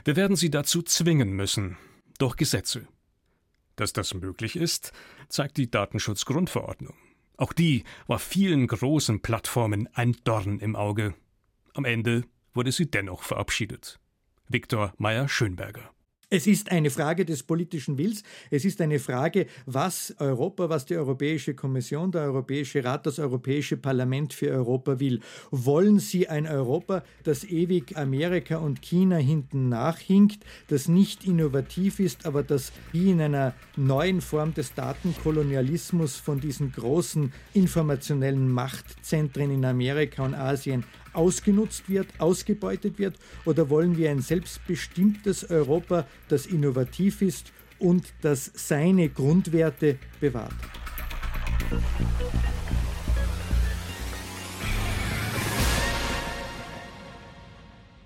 Wir 0.04 0.14
werden 0.14 0.36
sie 0.36 0.50
dazu 0.50 0.80
zwingen 0.80 1.32
müssen, 1.32 1.76
durch 2.18 2.36
Gesetze. 2.36 2.86
Dass 3.76 3.92
das 3.92 4.14
möglich 4.14 4.56
ist, 4.56 4.92
zeigt 5.28 5.56
die 5.56 5.70
Datenschutzgrundverordnung. 5.70 6.94
Auch 7.36 7.52
die 7.52 7.84
war 8.06 8.18
vielen 8.18 8.66
großen 8.66 9.20
Plattformen 9.20 9.88
ein 9.94 10.16
Dorn 10.24 10.60
im 10.60 10.76
Auge. 10.76 11.14
Am 11.74 11.84
Ende 11.84 12.24
wurde 12.52 12.70
sie 12.70 12.90
dennoch 12.90 13.24
verabschiedet. 13.24 13.98
Viktor 14.48 14.92
Meyer-Schönberger 14.98 15.90
es 16.30 16.46
ist 16.46 16.70
eine 16.72 16.90
Frage 16.90 17.24
des 17.24 17.42
politischen 17.42 17.98
Wills. 17.98 18.22
Es 18.50 18.64
ist 18.64 18.80
eine 18.80 18.98
Frage, 18.98 19.46
was 19.66 20.14
Europa, 20.18 20.68
was 20.68 20.86
die 20.86 20.96
Europäische 20.96 21.54
Kommission, 21.54 22.10
der 22.10 22.22
Europäische 22.22 22.84
Rat, 22.84 23.06
das 23.06 23.18
Europäische 23.18 23.76
Parlament 23.76 24.32
für 24.32 24.50
Europa 24.50 25.00
will. 25.00 25.20
Wollen 25.50 25.98
sie 25.98 26.28
ein 26.28 26.46
Europa, 26.46 27.04
das 27.22 27.44
ewig 27.44 27.96
Amerika 27.96 28.56
und 28.56 28.82
China 28.82 29.16
hinten 29.16 29.68
nachhinkt, 29.68 30.44
das 30.68 30.88
nicht 30.88 31.24
innovativ 31.24 32.00
ist, 32.00 32.26
aber 32.26 32.42
das 32.42 32.72
wie 32.92 33.10
in 33.10 33.20
einer 33.20 33.54
neuen 33.76 34.20
Form 34.20 34.54
des 34.54 34.74
Datenkolonialismus 34.74 36.16
von 36.16 36.40
diesen 36.40 36.72
großen 36.72 37.32
informationellen 37.52 38.48
Machtzentren 38.50 39.50
in 39.50 39.64
Amerika 39.64 40.24
und 40.24 40.34
Asien 40.34 40.84
ausgenutzt 41.14 41.88
wird, 41.88 42.08
ausgebeutet 42.18 42.98
wird? 42.98 43.16
Oder 43.44 43.70
wollen 43.70 43.96
wir 43.96 44.10
ein 44.10 44.20
selbstbestimmtes 44.20 45.50
Europa, 45.50 46.06
das 46.28 46.46
innovativ 46.46 47.22
ist 47.22 47.52
und 47.78 48.12
das 48.22 48.50
seine 48.54 49.08
Grundwerte 49.08 49.98
bewahrt? 50.20 50.52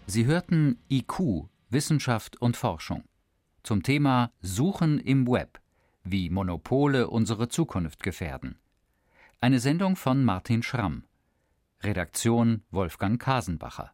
Sie 0.06 0.24
hörten 0.24 0.78
IQ, 0.90 1.48
Wissenschaft 1.68 2.40
und 2.40 2.56
Forschung 2.56 3.04
zum 3.68 3.82
Thema 3.82 4.32
Suchen 4.40 4.98
im 4.98 5.28
Web, 5.28 5.60
wie 6.02 6.30
Monopole 6.30 7.08
unsere 7.08 7.48
Zukunft 7.48 8.02
gefährden. 8.02 8.58
Eine 9.40 9.60
Sendung 9.60 9.94
von 9.94 10.24
Martin 10.24 10.62
Schramm. 10.62 11.04
Redaktion 11.80 12.64
Wolfgang 12.72 13.22
Kasenbacher 13.22 13.92